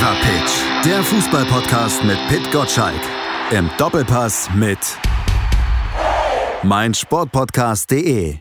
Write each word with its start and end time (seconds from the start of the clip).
Fever 0.00 0.16
Pitch, 0.22 0.86
der 0.86 1.02
Fußballpodcast 1.02 2.04
mit 2.04 2.16
Pit 2.28 2.50
Gottschalk. 2.50 3.02
Im 3.50 3.68
Doppelpass 3.76 4.48
mit 4.54 4.78
meinsportpodcast.de. 6.62 8.36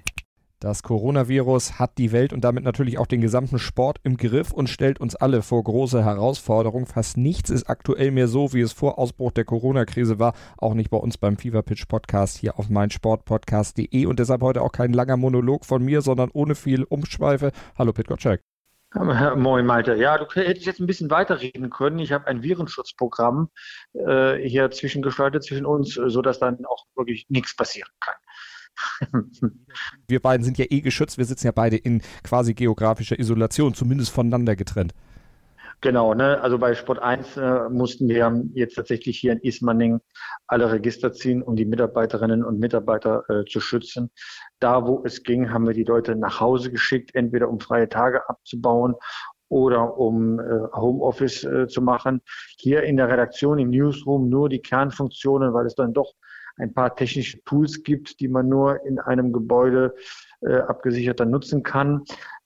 Das 0.61 0.83
Coronavirus 0.83 1.77
hat 1.77 1.97
die 1.97 2.13
Welt 2.13 2.31
und 2.31 2.45
damit 2.45 2.63
natürlich 2.63 2.97
auch 2.97 3.07
den 3.07 3.19
gesamten 3.19 3.59
Sport 3.59 3.99
im 4.03 4.15
Griff 4.15 4.53
und 4.53 4.69
stellt 4.69 5.01
uns 5.01 5.17
alle 5.17 5.41
vor 5.41 5.61
große 5.61 6.01
Herausforderungen. 6.01 6.85
Fast 6.85 7.17
nichts 7.17 7.49
ist 7.49 7.69
aktuell 7.69 8.11
mehr 8.11 8.29
so, 8.29 8.53
wie 8.53 8.61
es 8.61 8.71
vor 8.71 8.97
Ausbruch 8.97 9.31
der 9.31 9.43
Corona-Krise 9.43 10.17
war. 10.17 10.35
Auch 10.59 10.75
nicht 10.75 10.89
bei 10.89 10.97
uns 10.97 11.17
beim 11.17 11.35
Fever 11.35 11.61
Pitch 11.61 11.89
Podcast 11.89 12.37
hier 12.37 12.57
auf 12.57 12.69
meinsportpodcast.de. 12.69 14.05
Und 14.05 14.19
deshalb 14.19 14.43
heute 14.43 14.61
auch 14.61 14.71
kein 14.71 14.93
langer 14.93 15.17
Monolog 15.17 15.65
von 15.65 15.83
mir, 15.83 16.01
sondern 16.01 16.29
ohne 16.31 16.55
viel 16.55 16.83
Umschweife. 16.85 17.51
Hallo 17.77 17.91
Pit 17.91 18.07
Gottschalk. 18.07 18.39
Moin 18.93 19.65
Malte. 19.65 19.95
Ja, 19.95 20.17
du 20.17 20.25
hättest 20.33 20.65
jetzt 20.65 20.79
ein 20.79 20.87
bisschen 20.87 21.11
weiterreden 21.11 21.69
können. 21.69 21.99
Ich 21.99 22.11
habe 22.11 22.25
ein 22.27 22.41
Virenschutzprogramm 22.41 23.49
äh, 23.93 24.37
hier 24.37 24.71
zwischengeschaltet 24.71 25.43
zwischen 25.43 25.65
uns, 25.65 25.93
sodass 25.93 26.39
dann 26.39 26.65
auch 26.65 26.85
wirklich 26.95 27.27
nichts 27.29 27.55
passieren 27.55 27.89
kann. 27.99 28.15
wir 30.07 30.21
beiden 30.21 30.43
sind 30.43 30.57
ja 30.57 30.65
eh 30.69 30.81
geschützt. 30.81 31.17
Wir 31.17 31.25
sitzen 31.25 31.47
ja 31.47 31.51
beide 31.51 31.77
in 31.77 32.01
quasi 32.23 32.53
geografischer 32.53 33.19
Isolation, 33.19 33.73
zumindest 33.73 34.11
voneinander 34.11 34.55
getrennt. 34.55 34.93
Genau, 35.81 36.13
ne? 36.13 36.41
also 36.41 36.57
bei 36.57 36.75
Sport 36.75 36.99
1 36.99 37.37
äh, 37.37 37.69
mussten 37.69 38.09
wir 38.09 38.43
jetzt 38.53 38.75
tatsächlich 38.75 39.17
hier 39.17 39.31
in 39.31 39.39
Ismaning 39.39 40.01
alle 40.47 40.69
Register 40.73 41.13
ziehen, 41.13 41.41
um 41.41 41.55
die 41.55 41.63
Mitarbeiterinnen 41.63 42.43
und 42.43 42.59
Mitarbeiter 42.59 43.23
äh, 43.29 43.45
zu 43.45 43.61
schützen. 43.61 44.11
Da, 44.59 44.85
wo 44.85 45.01
es 45.05 45.23
ging, 45.23 45.53
haben 45.53 45.65
wir 45.65 45.73
die 45.73 45.85
Leute 45.85 46.17
nach 46.17 46.41
Hause 46.41 46.69
geschickt, 46.69 47.15
entweder 47.15 47.47
um 47.49 47.61
freie 47.61 47.87
Tage 47.87 48.27
abzubauen 48.27 48.95
oder 49.47 49.97
um 49.97 50.39
äh, 50.39 50.43
Homeoffice 50.73 51.45
äh, 51.45 51.67
zu 51.67 51.81
machen. 51.81 52.21
Hier 52.57 52.83
in 52.83 52.97
der 52.97 53.07
Redaktion, 53.07 53.57
im 53.57 53.69
Newsroom 53.69 54.27
nur 54.27 54.49
die 54.49 54.61
Kernfunktionen, 54.61 55.53
weil 55.53 55.65
es 55.65 55.75
dann 55.75 55.93
doch 55.93 56.13
ein 56.57 56.73
paar 56.73 56.93
technische 56.93 57.41
Tools 57.45 57.83
gibt, 57.83 58.19
die 58.19 58.27
man 58.27 58.49
nur 58.49 58.85
in 58.85 58.99
einem 58.99 59.31
Gebäude 59.31 59.95
äh, 60.41 60.59
abgesichert 60.59 61.19
dann 61.19 61.31
nutzen 61.31 61.63
kann. 61.63 62.03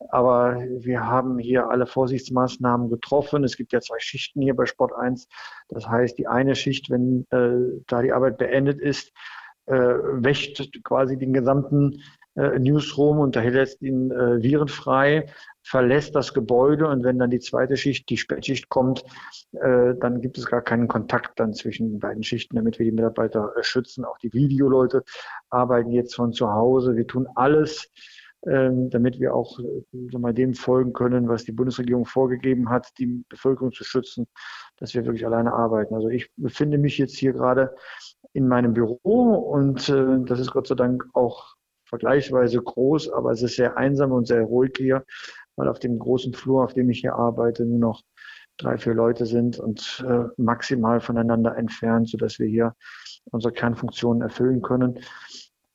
Aber 0.09 0.58
wir 0.80 1.05
haben 1.05 1.38
hier 1.39 1.69
alle 1.69 1.86
Vorsichtsmaßnahmen 1.86 2.89
getroffen. 2.89 3.44
Es 3.44 3.58
gibt 3.58 3.73
ja 3.73 3.81
zwei 3.81 3.99
Schichten 3.99 4.41
hier 4.41 4.55
bei 4.55 4.66
Sport 4.66 4.94
1. 4.94 5.27
Das 5.69 5.88
heißt, 5.88 6.17
die 6.17 6.27
eine 6.27 6.55
Schicht, 6.55 6.89
wenn 6.89 7.25
äh, 7.31 7.81
da 7.88 8.02
die 8.02 8.11
Arbeit 8.11 8.38
beendet 8.38 8.80
ist, 8.80 9.11
äh, 9.66 9.75
wäscht 9.75 10.83
quasi 10.83 11.17
den 11.17 11.33
gesamten 11.33 12.02
äh, 12.36 12.59
Newsroom 12.59 13.20
und 13.20 13.36
lässt 13.36 13.81
ihn 13.81 14.12
äh, 14.12 14.42
virenfrei, 14.42 15.28
verlässt 15.62 16.16
das 16.16 16.34
Gebäude 16.34 16.88
und 16.88 17.03
wenn 17.03 17.20
dann 17.20 17.30
die 17.30 17.39
zweite 17.39 17.78
Schicht, 17.78 18.09
die 18.09 18.17
Spätschicht 18.17 18.70
kommt, 18.70 19.03
äh, 19.53 19.94
dann 20.00 20.22
gibt 20.22 20.38
es 20.38 20.45
gar 20.45 20.61
keinen 20.61 20.88
Kontakt 20.88 21.39
dann 21.39 21.54
zwischen 21.54 21.92
den 21.92 22.00
beiden 22.00 22.23
Schichten, 22.23 22.56
damit 22.56 22.80
wir 22.80 22.86
die 22.86 22.92
Mitarbeiter 22.92 23.54
äh, 23.58 23.64
schützen. 23.64 24.04
Auch 24.06 24.17
die 24.17 24.34
Videoleute 24.34 25.04
arbeiten 25.50 25.92
jetzt 25.92 26.16
von 26.16 26.34
zu 26.34 26.52
Hause. 26.52 26.95
Wir 26.95 27.08
tun 27.08 27.28
alles, 27.36 27.89
ähm, 28.45 28.89
damit 28.89 29.20
wir 29.20 29.34
auch 29.34 29.58
äh, 29.59 30.17
mal 30.17 30.34
dem 30.34 30.54
folgen 30.54 30.92
können, 30.92 31.30
was 31.30 31.45
die 31.45 31.54
Bundesregierung 31.54 32.06
vorgegeben 32.06 32.70
hat, 32.70 32.89
die 32.98 33.23
Bevölkerung 33.30 33.72
zu 33.72 33.84
schützen, 33.84 34.28
dass 34.78 34.94
wir 34.94 35.06
wirklich 35.06 35.26
alleine 35.26 35.54
arbeiten. 35.54 35.95
Also 35.95 36.09
ich 36.09 36.30
befinde 36.36 36.78
mich 36.78 36.98
jetzt 36.98 37.16
hier 37.16 37.31
gerade 37.31 37.73
in 38.34 38.48
meinem 38.48 38.73
Büro 38.73 39.36
und 39.36 39.88
äh, 39.88 40.20
das 40.26 40.39
ist 40.39 40.52
Gott 40.52 40.67
sei 40.67 40.76
Dank 40.76 41.06
auch 41.14 41.56
vergleichsweise 41.94 42.59
groß, 42.59 43.11
aber 43.11 43.33
es 43.33 43.44
ist 43.44 43.55
sehr 43.55 43.77
einsam 43.77 44.13
und 44.13 44.25
sehr 44.25 44.41
ruhig 44.41 44.72
hier, 44.75 45.05
weil 45.55 45.67
auf 45.67 45.77
dem 45.77 45.99
großen 45.99 46.33
Flur, 46.33 46.63
auf 46.63 46.73
dem 46.73 46.89
ich 46.89 47.02
hier 47.02 47.13
arbeite, 47.13 47.66
nur 47.66 47.77
noch 47.77 48.02
drei, 48.58 48.80
vier 48.80 48.95
Leute 48.95 49.27
sind 49.27 49.59
und 49.59 50.03
äh, 50.08 50.23
maximal 50.38 51.02
voneinander 51.02 51.55
entfernt, 51.55 52.09
sodass 52.09 52.39
wir 52.39 52.47
hier 52.47 52.75
unsere 53.25 53.53
Kernfunktionen 53.53 54.23
erfüllen 54.23 54.64
können. 54.64 55.02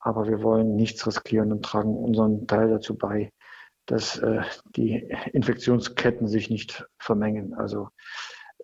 Aber 0.01 0.27
wir 0.27 0.43
wollen 0.43 0.75
nichts 0.75 1.07
riskieren 1.07 1.53
und 1.53 1.63
tragen 1.63 1.95
unseren 1.95 2.45
Teil 2.47 2.69
dazu 2.69 2.97
bei, 2.97 3.31
dass 3.85 4.17
äh, 4.17 4.41
die 4.75 5.09
Infektionsketten 5.31 6.27
sich 6.27 6.49
nicht 6.49 6.85
vermengen. 6.97 7.53
Also 7.53 7.87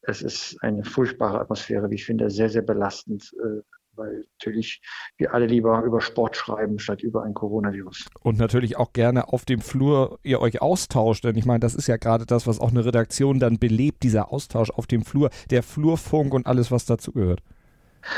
es 0.01 0.21
ist 0.21 0.57
eine 0.61 0.83
furchtbare 0.83 1.39
Atmosphäre, 1.39 1.89
wie 1.89 1.95
ich 1.95 2.05
finde, 2.05 2.29
sehr, 2.29 2.49
sehr 2.49 2.63
belastend, 2.63 3.33
äh, 3.41 3.61
weil 3.95 4.25
natürlich 4.33 4.81
wir 5.17 5.33
alle 5.33 5.45
lieber 5.45 5.83
über 5.83 6.01
Sport 6.01 6.35
schreiben 6.35 6.79
statt 6.79 7.01
über 7.01 7.23
ein 7.23 7.33
Coronavirus. 7.33 8.05
Und 8.21 8.37
natürlich 8.37 8.77
auch 8.77 8.93
gerne 8.93 9.31
auf 9.31 9.45
dem 9.45 9.61
Flur 9.61 10.19
ihr 10.23 10.41
euch 10.41 10.61
austauscht, 10.61 11.23
denn 11.23 11.35
ich 11.35 11.45
meine, 11.45 11.59
das 11.59 11.75
ist 11.75 11.87
ja 11.87 11.97
gerade 11.97 12.25
das, 12.25 12.47
was 12.47 12.59
auch 12.59 12.71
eine 12.71 12.85
Redaktion 12.85 13.39
dann 13.39 13.59
belebt, 13.59 14.03
dieser 14.03 14.31
Austausch 14.31 14.69
auf 14.69 14.87
dem 14.87 15.03
Flur, 15.03 15.29
der 15.49 15.63
Flurfunk 15.63 16.33
und 16.33 16.47
alles, 16.47 16.71
was 16.71 16.85
dazugehört. 16.85 17.41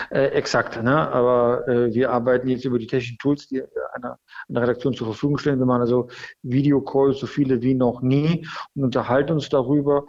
Äh, 0.09 0.27
exakt, 0.27 0.81
ne? 0.83 1.09
aber 1.11 1.67
äh, 1.67 1.93
wir 1.93 2.11
arbeiten 2.11 2.49
jetzt 2.49 2.65
über 2.65 2.77
die 2.77 2.87
technischen 2.87 3.17
Tools, 3.19 3.47
die 3.47 3.63
einer, 3.93 4.19
einer 4.49 4.61
Redaktion 4.61 4.93
zur 4.93 5.07
Verfügung 5.07 5.37
stellen. 5.37 5.59
Wir 5.59 5.65
machen 5.65 5.81
also 5.81 6.09
Videocalls, 6.41 7.19
so 7.19 7.27
viele 7.27 7.61
wie 7.61 7.73
noch 7.73 8.01
nie 8.01 8.45
und 8.75 8.83
unterhalten 8.83 9.33
uns 9.33 9.49
darüber 9.49 10.05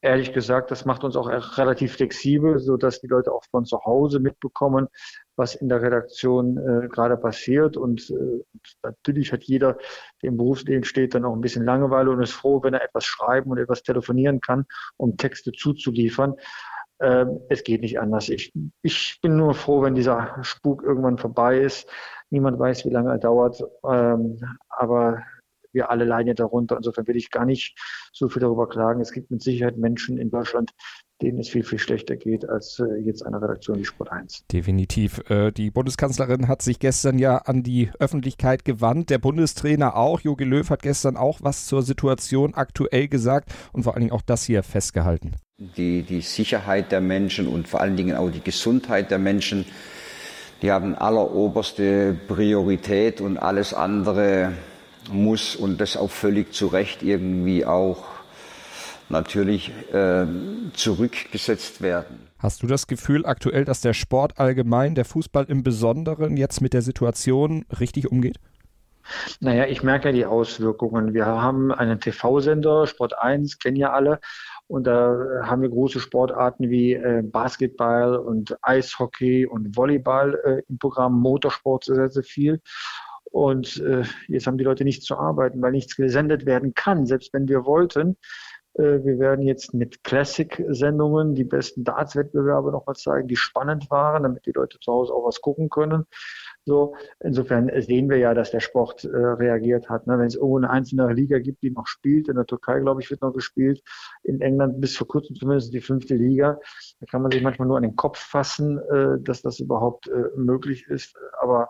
ehrlich 0.00 0.32
gesagt, 0.32 0.70
das 0.70 0.84
macht 0.84 1.04
uns 1.04 1.16
auch 1.16 1.28
relativ 1.58 1.94
flexibel, 1.94 2.58
so 2.58 2.76
dass 2.76 3.00
die 3.00 3.06
Leute 3.06 3.32
auch 3.32 3.44
von 3.50 3.64
zu 3.64 3.84
Hause 3.84 4.20
mitbekommen, 4.20 4.88
was 5.36 5.54
in 5.54 5.68
der 5.68 5.82
Redaktion 5.82 6.58
äh, 6.58 6.88
gerade 6.88 7.16
passiert. 7.16 7.76
Und 7.76 8.10
äh, 8.10 8.44
natürlich 8.82 9.32
hat 9.32 9.44
jeder, 9.44 9.78
der 10.22 10.30
im 10.30 10.36
Berufsleben 10.36 10.84
steht, 10.84 11.14
dann 11.14 11.24
auch 11.24 11.34
ein 11.34 11.40
bisschen 11.40 11.64
Langeweile 11.64 12.10
und 12.10 12.22
ist 12.22 12.32
froh, 12.32 12.62
wenn 12.62 12.74
er 12.74 12.84
etwas 12.84 13.04
schreiben 13.04 13.50
und 13.50 13.58
etwas 13.58 13.82
telefonieren 13.82 14.40
kann, 14.40 14.66
um 14.96 15.16
Texte 15.16 15.52
zuzuliefern. 15.52 16.34
Ähm, 17.00 17.40
es 17.48 17.62
geht 17.62 17.82
nicht 17.82 18.00
anders. 18.00 18.28
Ich, 18.28 18.52
ich 18.82 19.18
bin 19.20 19.36
nur 19.36 19.54
froh, 19.54 19.82
wenn 19.82 19.94
dieser 19.94 20.36
Spuk 20.42 20.82
irgendwann 20.82 21.18
vorbei 21.18 21.60
ist. 21.60 21.88
Niemand 22.30 22.58
weiß, 22.58 22.84
wie 22.86 22.90
lange 22.90 23.10
er 23.10 23.18
dauert. 23.18 23.62
Ähm, 23.88 24.40
aber 24.68 25.22
wir 25.76 25.90
alle 25.90 26.04
leiden 26.04 26.34
darunter. 26.34 26.76
Insofern 26.76 27.06
will 27.06 27.16
ich 27.16 27.30
gar 27.30 27.44
nicht 27.44 27.78
so 28.12 28.28
viel 28.28 28.40
darüber 28.40 28.68
klagen. 28.68 29.00
Es 29.00 29.12
gibt 29.12 29.30
mit 29.30 29.42
Sicherheit 29.42 29.76
Menschen 29.76 30.18
in 30.18 30.30
Deutschland, 30.30 30.72
denen 31.22 31.38
es 31.38 31.48
viel, 31.48 31.62
viel 31.62 31.78
schlechter 31.78 32.16
geht 32.16 32.48
als 32.48 32.78
äh, 32.78 33.00
jetzt 33.04 33.24
eine 33.24 33.40
Redaktion 33.40 33.78
wie 33.78 33.84
Sport 33.84 34.12
1. 34.12 34.44
Definitiv. 34.52 35.22
Äh, 35.30 35.52
die 35.52 35.70
Bundeskanzlerin 35.70 36.48
hat 36.48 36.62
sich 36.62 36.78
gestern 36.78 37.18
ja 37.18 37.38
an 37.38 37.62
die 37.62 37.90
Öffentlichkeit 37.98 38.64
gewandt. 38.64 39.10
Der 39.10 39.18
Bundestrainer 39.18 39.96
auch. 39.96 40.20
Jogi 40.20 40.44
Löw 40.44 40.68
hat 40.68 40.82
gestern 40.82 41.16
auch 41.16 41.38
was 41.42 41.66
zur 41.66 41.82
Situation 41.82 42.54
aktuell 42.54 43.08
gesagt 43.08 43.52
und 43.72 43.84
vor 43.84 43.94
allen 43.94 44.02
Dingen 44.02 44.12
auch 44.12 44.22
das 44.22 44.44
hier 44.44 44.62
festgehalten. 44.62 45.36
Die, 45.58 46.02
die 46.02 46.20
Sicherheit 46.20 46.92
der 46.92 47.00
Menschen 47.00 47.48
und 47.48 47.66
vor 47.66 47.80
allen 47.80 47.96
Dingen 47.96 48.16
auch 48.16 48.30
die 48.30 48.42
Gesundheit 48.42 49.10
der 49.10 49.18
Menschen, 49.18 49.64
die 50.60 50.70
haben 50.70 50.94
alleroberste 50.94 52.14
Priorität 52.28 53.22
und 53.22 53.38
alles 53.38 53.72
andere 53.72 54.52
muss 55.08 55.56
und 55.56 55.80
das 55.80 55.96
auch 55.96 56.10
völlig 56.10 56.52
zu 56.52 56.66
Recht 56.66 57.02
irgendwie 57.02 57.64
auch 57.64 58.04
natürlich 59.08 59.70
äh, 59.92 60.26
zurückgesetzt 60.72 61.80
werden. 61.80 62.26
Hast 62.38 62.62
du 62.62 62.66
das 62.66 62.86
Gefühl 62.86 63.24
aktuell, 63.24 63.64
dass 63.64 63.80
der 63.80 63.94
Sport 63.94 64.38
allgemein, 64.38 64.94
der 64.94 65.04
Fußball 65.04 65.44
im 65.44 65.62
Besonderen 65.62 66.36
jetzt 66.36 66.60
mit 66.60 66.74
der 66.74 66.82
Situation 66.82 67.64
richtig 67.80 68.10
umgeht? 68.10 68.38
Naja, 69.40 69.66
ich 69.66 69.82
merke 69.82 70.08
ja 70.08 70.12
die 70.12 70.26
Auswirkungen. 70.26 71.14
Wir 71.14 71.26
haben 71.26 71.72
einen 71.72 72.00
TV-Sender, 72.00 72.86
Sport 72.86 73.18
1, 73.18 73.58
kennen 73.58 73.76
ja 73.76 73.92
alle. 73.92 74.20
Und 74.68 74.86
da 74.86 75.16
haben 75.44 75.62
wir 75.62 75.68
große 75.68 76.00
Sportarten 76.00 76.70
wie 76.70 76.94
äh, 76.94 77.22
Basketball 77.22 78.16
und 78.16 78.56
Eishockey 78.62 79.46
und 79.46 79.76
Volleyball 79.76 80.34
äh, 80.44 80.62
im 80.68 80.78
Programm, 80.78 81.20
Motorsport 81.20 81.84
sehr, 81.84 82.10
sehr 82.10 82.24
viel. 82.24 82.60
Und 83.30 83.78
äh, 83.82 84.04
jetzt 84.28 84.46
haben 84.46 84.58
die 84.58 84.64
Leute 84.64 84.84
nichts 84.84 85.04
zu 85.04 85.16
arbeiten, 85.16 85.60
weil 85.60 85.72
nichts 85.72 85.96
gesendet 85.96 86.46
werden 86.46 86.74
kann, 86.74 87.06
selbst 87.06 87.32
wenn 87.32 87.48
wir 87.48 87.64
wollten. 87.64 88.16
Äh, 88.74 89.04
wir 89.04 89.18
werden 89.18 89.42
jetzt 89.42 89.74
mit 89.74 90.04
Classic-Sendungen 90.04 91.34
die 91.34 91.44
besten 91.44 91.84
Darts-Wettbewerbe 91.84 92.70
nochmal 92.70 92.96
zeigen, 92.96 93.28
die 93.28 93.36
spannend 93.36 93.90
waren, 93.90 94.22
damit 94.22 94.46
die 94.46 94.52
Leute 94.52 94.78
zu 94.80 94.92
Hause 94.92 95.12
auch 95.12 95.26
was 95.26 95.40
gucken 95.40 95.70
können. 95.70 96.04
So, 96.64 96.96
insofern 97.20 97.70
sehen 97.82 98.10
wir 98.10 98.18
ja, 98.18 98.34
dass 98.34 98.50
der 98.50 98.60
Sport 98.60 99.04
äh, 99.04 99.08
reagiert 99.16 99.88
hat. 99.88 100.06
Ne? 100.06 100.18
Wenn 100.18 100.26
es 100.26 100.34
irgendwo 100.34 100.58
eine 100.58 100.70
einzelne 100.70 101.12
Liga 101.12 101.38
gibt, 101.38 101.62
die 101.62 101.70
noch 101.70 101.86
spielt, 101.86 102.28
in 102.28 102.36
der 102.36 102.46
Türkei, 102.46 102.80
glaube 102.80 103.00
ich, 103.00 103.10
wird 103.10 103.22
noch 103.22 103.32
gespielt, 103.32 103.82
in 104.24 104.40
England 104.40 104.80
bis 104.80 104.96
vor 104.96 105.06
kurzem 105.06 105.36
zumindest 105.36 105.72
die 105.72 105.80
fünfte 105.80 106.16
Liga, 106.16 106.58
da 107.00 107.06
kann 107.06 107.22
man 107.22 107.30
sich 107.30 107.42
manchmal 107.42 107.68
nur 107.68 107.76
an 107.76 107.84
den 107.84 107.96
Kopf 107.96 108.18
fassen, 108.18 108.78
äh, 108.78 109.20
dass 109.20 109.42
das 109.42 109.60
überhaupt 109.60 110.08
äh, 110.08 110.24
möglich 110.36 110.86
ist. 110.88 111.14
Aber 111.40 111.68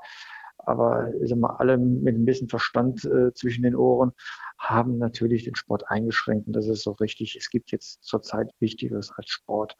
aber 0.66 1.12
ich 1.22 1.30
sag 1.30 1.38
mal, 1.38 1.56
alle 1.56 1.78
mit 1.78 2.16
ein 2.16 2.24
bisschen 2.24 2.48
Verstand 2.48 3.04
äh, 3.04 3.32
zwischen 3.34 3.62
den 3.62 3.76
Ohren 3.76 4.12
haben 4.58 4.98
natürlich 4.98 5.44
den 5.44 5.54
Sport 5.54 5.88
eingeschränkt. 5.88 6.46
Und 6.48 6.54
das 6.54 6.66
ist 6.66 6.82
so 6.82 6.92
richtig. 6.92 7.36
Es 7.36 7.50
gibt 7.50 7.70
jetzt 7.70 8.02
zurzeit 8.02 8.50
Wichtigeres 8.58 9.12
als 9.16 9.30
Sport. 9.30 9.76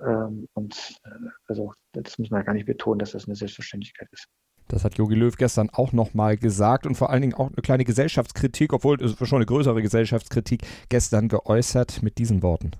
Ähm, 0.00 0.48
und 0.54 0.96
äh, 1.04 1.10
also 1.48 1.72
das 1.92 2.18
muss 2.18 2.30
man 2.30 2.40
ja 2.40 2.44
gar 2.44 2.54
nicht 2.54 2.66
betonen, 2.66 2.98
dass 2.98 3.12
das 3.12 3.26
eine 3.26 3.34
Selbstverständlichkeit 3.34 4.08
ist. 4.12 4.28
Das 4.68 4.84
hat 4.84 4.96
Jogi 4.96 5.14
Löw 5.14 5.36
gestern 5.36 5.68
auch 5.70 5.92
nochmal 5.92 6.36
gesagt 6.36 6.86
und 6.86 6.94
vor 6.94 7.10
allen 7.10 7.20
Dingen 7.20 7.34
auch 7.34 7.48
eine 7.48 7.62
kleine 7.62 7.84
Gesellschaftskritik, 7.84 8.72
obwohl 8.72 9.02
es 9.02 9.16
schon 9.28 9.36
eine 9.36 9.46
größere 9.46 9.82
Gesellschaftskritik 9.82 10.62
gestern 10.88 11.28
geäußert 11.28 12.02
mit 12.02 12.18
diesen 12.18 12.42
Worten. 12.42 12.70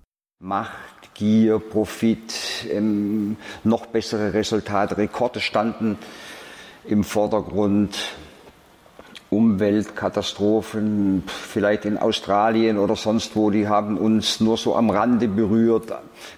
Macht, 0.41 1.15
Gier, 1.15 1.59
Profit, 1.59 2.67
ähm, 2.71 3.37
noch 3.63 3.87
bessere 3.87 4.33
Resultate, 4.33 4.97
Rekorde 4.97 5.41
standen 5.41 5.99
im 6.85 7.05
Vordergrund. 7.05 7.97
Umweltkatastrophen, 9.33 11.23
vielleicht 11.27 11.87
in 11.87 11.97
Australien 11.97 12.77
oder 12.77 12.97
sonst 12.97 13.35
wo, 13.35 13.49
die 13.49 13.67
haben 13.67 13.97
uns 13.97 14.41
nur 14.41 14.59
so 14.59 14.77
am 14.77 14.91
Rande 14.91 15.27
berührt. 15.27 15.91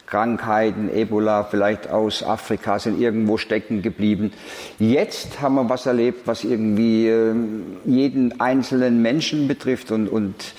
Krankheiten, 0.07 0.89
Ebola, 0.95 1.43
vielleicht 1.43 1.91
aus 1.91 2.23
Afrika 2.23 2.79
sind 2.79 3.01
irgendwo 3.01 3.37
stecken 3.37 3.83
geblieben. 3.83 4.33
Jetzt 4.79 5.41
haben 5.41 5.57
wir 5.57 5.69
was 5.69 5.87
erlebt, 5.87 6.29
was 6.29 6.45
irgendwie 6.45 7.09
ähm, 7.09 7.79
jeden 7.85 8.41
einzelnen 8.41 9.03
Menschen 9.03 9.49
betrifft 9.49 9.91
und, 9.91 10.07
und 10.07 10.55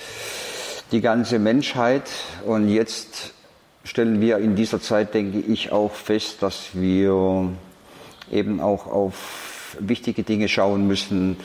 die 0.92 1.00
ganze 1.00 1.38
Menschheit. 1.38 2.10
Und 2.44 2.68
jetzt 2.68 3.32
stellen 3.82 4.20
wir 4.20 4.36
in 4.36 4.56
dieser 4.56 4.82
Zeit, 4.82 5.14
denke 5.14 5.38
ich, 5.38 5.72
auch 5.72 5.92
fest, 5.92 6.42
dass 6.42 6.68
wir 6.74 7.48
eben 8.30 8.60
auch 8.60 8.86
auf 8.86 9.55
wichtige 9.80 10.22
Dinge 10.22 10.48
schauen 10.48 10.86
müssen, 10.86 11.36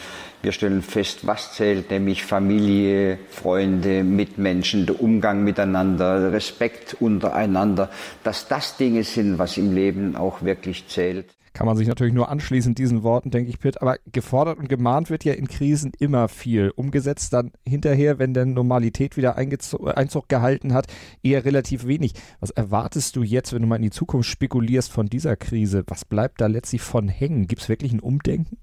wir 0.41 0.51
stellen 0.51 0.81
fest, 0.81 1.27
was 1.27 1.53
zählt, 1.53 1.91
nämlich 1.91 2.23
Familie, 2.23 3.19
Freunde, 3.29 4.03
Mitmenschen, 4.03 4.85
der 4.85 5.01
Umgang 5.01 5.43
miteinander, 5.43 6.31
Respekt 6.31 6.97
untereinander, 6.99 7.89
dass 8.23 8.47
das 8.47 8.77
Dinge 8.77 9.03
sind, 9.03 9.37
was 9.37 9.57
im 9.57 9.73
Leben 9.73 10.15
auch 10.15 10.41
wirklich 10.41 10.87
zählt. 10.87 11.27
Kann 11.53 11.67
man 11.67 11.75
sich 11.75 11.87
natürlich 11.87 12.13
nur 12.13 12.29
anschließen, 12.29 12.75
diesen 12.75 13.03
Worten, 13.03 13.29
denke 13.29 13.49
ich, 13.49 13.59
Pitt. 13.59 13.81
Aber 13.81 13.97
gefordert 14.11 14.57
und 14.57 14.69
gemahnt 14.69 15.09
wird 15.09 15.25
ja 15.25 15.33
in 15.33 15.47
Krisen 15.47 15.91
immer 15.99 16.29
viel. 16.29 16.71
Umgesetzt 16.75 17.33
dann 17.33 17.51
hinterher, 17.67 18.19
wenn 18.19 18.33
der 18.33 18.45
Normalität 18.45 19.17
wieder 19.17 19.35
Einzug 19.35 20.29
gehalten 20.29 20.73
hat, 20.73 20.87
eher 21.23 21.43
relativ 21.43 21.85
wenig. 21.85 22.13
Was 22.39 22.51
erwartest 22.51 23.17
du 23.17 23.23
jetzt, 23.23 23.51
wenn 23.51 23.61
du 23.61 23.67
mal 23.67 23.75
in 23.75 23.81
die 23.81 23.89
Zukunft 23.89 24.29
spekulierst 24.29 24.91
von 24.91 25.07
dieser 25.07 25.35
Krise? 25.35 25.83
Was 25.87 26.05
bleibt 26.05 26.39
da 26.39 26.47
letztlich 26.47 26.81
von 26.81 27.09
hängen? 27.09 27.47
Gibt 27.47 27.63
es 27.63 27.69
wirklich 27.69 27.91
ein 27.91 27.99
Umdenken? 27.99 28.57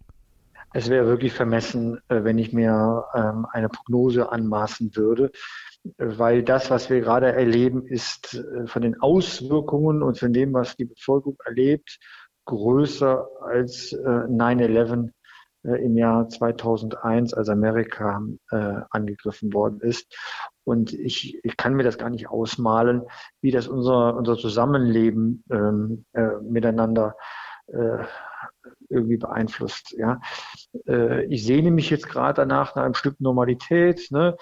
Es 0.75 0.91
wäre 0.91 1.07
wirklich 1.07 1.33
vermessen, 1.33 1.99
äh, 2.09 2.25
wenn 2.25 2.39
ich 2.39 2.53
mir 2.53 3.05
ähm, 3.15 3.47
eine 3.53 3.69
Prognose 3.69 4.31
anmaßen 4.31 4.95
würde, 4.97 5.31
weil 5.97 6.43
das, 6.43 6.71
was 6.71 6.91
wir 6.91 7.01
gerade 7.01 7.33
erleben, 7.33 7.87
ist 7.87 8.35
äh, 8.35 8.67
von 8.67 8.83
den 8.83 9.01
Auswirkungen 9.01 10.03
und 10.03 10.19
von 10.19 10.33
dem, 10.33 10.53
was 10.53 10.77
die 10.77 10.85
Bevölkerung 10.85 11.37
erlebt, 11.45 11.99
größer 12.49 13.29
als 13.43 13.93
9-11 13.93 15.11
äh, 15.65 15.85
im 15.85 15.97
Jahr 15.97 16.29
2001, 16.29 17.35
als 17.35 17.49
Amerika 17.49 18.23
angegriffen 18.91 19.53
worden 19.53 19.81
ist. 19.81 20.15
Und 20.65 20.93
ich, 20.93 21.39
ich 21.43 21.57
kann 21.57 21.75
mir 21.75 21.83
das 21.83 21.99
gar 21.99 22.11
nicht 22.11 22.29
ausmalen, 22.29 23.03
wie 23.43 23.51
das 23.51 23.69
unser, 23.69 24.17
unser 24.17 24.37
Zusammenleben 24.37 25.45
ähm, 25.51 26.05
miteinander 26.43 27.17
irgendwie 28.89 29.17
beeinflusst. 29.17 29.95
Ja. 29.99 30.21
Äh, 30.87 31.25
ich 31.27 31.45
sehne 31.45 31.71
mich 31.71 31.91
jetzt 31.91 32.09
gerade 32.09 32.35
danach 32.35 32.75
nach 32.75 32.85
einem 32.85 32.95
Stück 32.95 33.21
Normalität. 33.21 34.09
Ne? 34.11 34.37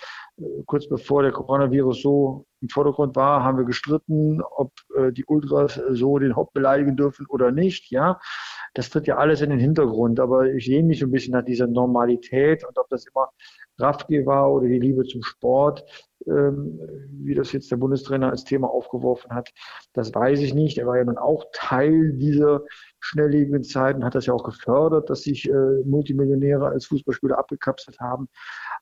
Kurz 0.67 0.89
bevor 0.89 1.23
der 1.23 1.33
Coronavirus 1.33 2.03
so 2.03 2.47
im 2.67 2.71
Vordergrund 2.71 3.15
war, 3.15 3.45
haben 3.45 3.59
wir 3.59 3.65
gestritten, 3.65 4.43
ob 4.43 4.73
äh, 4.97 5.13
die 5.13 5.25
Ultras 5.25 5.81
so 5.91 6.19
den 6.19 6.35
Haupt 6.35 6.53
beleidigen 6.53 6.97
dürfen 6.97 7.27
oder 7.29 7.53
nicht. 7.53 7.91
Ja, 7.91 8.19
das 8.75 8.91
tritt 8.91 9.07
ja 9.07 9.17
alles 9.17 9.41
in 9.41 9.51
den 9.51 9.61
Hintergrund. 9.61 10.19
Aber 10.19 10.47
ich 10.47 10.67
sehne 10.67 10.89
mich 10.89 11.03
ein 11.03 11.13
bisschen 11.13 11.33
nach 11.33 11.45
dieser 11.45 11.69
Normalität 11.69 12.65
und 12.65 12.77
ob 12.79 12.89
das 12.89 13.07
immer 13.07 13.31
Kraftgeber 13.79 14.27
war 14.27 14.53
oder 14.53 14.69
die 14.69 14.79
Liebe 14.79 15.05
zum 15.05 15.23
Sport, 15.23 15.85
ähm, 16.27 16.81
wie 17.11 17.35
das 17.35 17.53
jetzt 17.53 17.71
der 17.71 17.77
Bundestrainer 17.77 18.31
als 18.31 18.45
Thema 18.45 18.69
aufgeworfen 18.69 19.33
hat, 19.33 19.51
das 19.93 20.15
weiß 20.15 20.41
ich 20.41 20.55
nicht. 20.55 20.79
Er 20.79 20.87
war 20.87 20.97
ja 20.97 21.05
nun 21.05 21.19
auch 21.19 21.45
Teil 21.53 22.13
dieser 22.15 22.63
schnelllebigen 23.01 23.63
Zeiten, 23.63 24.05
hat 24.05 24.15
das 24.15 24.27
ja 24.27 24.35
auch 24.35 24.45
gefördert, 24.45 25.11
dass 25.11 25.23
sich 25.23 25.49
äh, 25.49 25.83
Multimillionäre 25.85 26.67
als 26.67 26.87
Fußballspieler 26.87 27.39
abgekapselt 27.39 28.01
haben. 28.01 28.29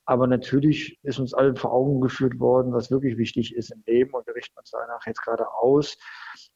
Aber 0.05 0.27
natürlich 0.27 0.99
ist 1.03 1.19
uns 1.19 1.33
allen 1.33 1.55
vor 1.55 1.73
Augen 1.73 1.99
geführt 1.99 2.39
worden, 2.39 2.73
was 2.73 2.91
wirklich 2.91 3.17
wichtig 3.17 3.55
ist 3.55 3.71
im 3.71 3.83
Leben 3.85 4.13
und 4.13 4.25
wir 4.27 4.35
richten 4.35 4.57
uns 4.59 4.69
danach 4.71 5.05
jetzt 5.07 5.23
gerade 5.23 5.51
aus, 5.51 5.97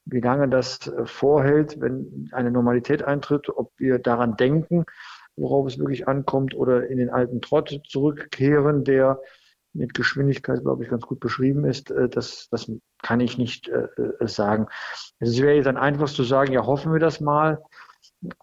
wie 0.06 0.22
lange 0.22 0.48
das 0.50 0.88
äh, 0.88 1.06
vorhält, 1.06 1.80
wenn 1.82 2.30
eine 2.32 2.52
Normalität 2.52 3.04
eintritt, 3.04 3.50
ob 3.50 3.72
wir 3.78 4.00
daran 4.00 4.36
denken, 4.38 4.86
worauf 5.36 5.68
es 5.68 5.80
wirklich 5.80 6.08
ankommt, 6.08 6.54
oder 6.54 6.88
in 6.88 6.98
den 6.98 7.10
alten 7.10 7.42
Trott 7.42 7.82
zurückkehren, 7.88 8.84
der 8.84 9.20
mit 9.74 9.94
Geschwindigkeit, 9.94 10.62
glaube 10.62 10.84
ich, 10.84 10.90
ganz 10.90 11.06
gut 11.06 11.20
beschrieben 11.20 11.66
ist. 11.66 11.92
Äh, 11.92 12.10
das, 12.10 12.50
das 12.52 12.72
kann 13.02 13.20
ich 13.20 13.38
nicht 13.38 13.70
äh, 13.70 13.88
sagen. 14.22 14.68
Es 15.20 15.42
wäre 15.42 15.56
jetzt 15.56 15.68
ein 15.68 15.78
einfaches 15.78 16.14
zu 16.14 16.24
sagen, 16.24 16.54
ja, 16.54 16.66
hoffen 16.66 16.92
wir 16.92 17.00
das 17.00 17.20
mal. 17.20 17.64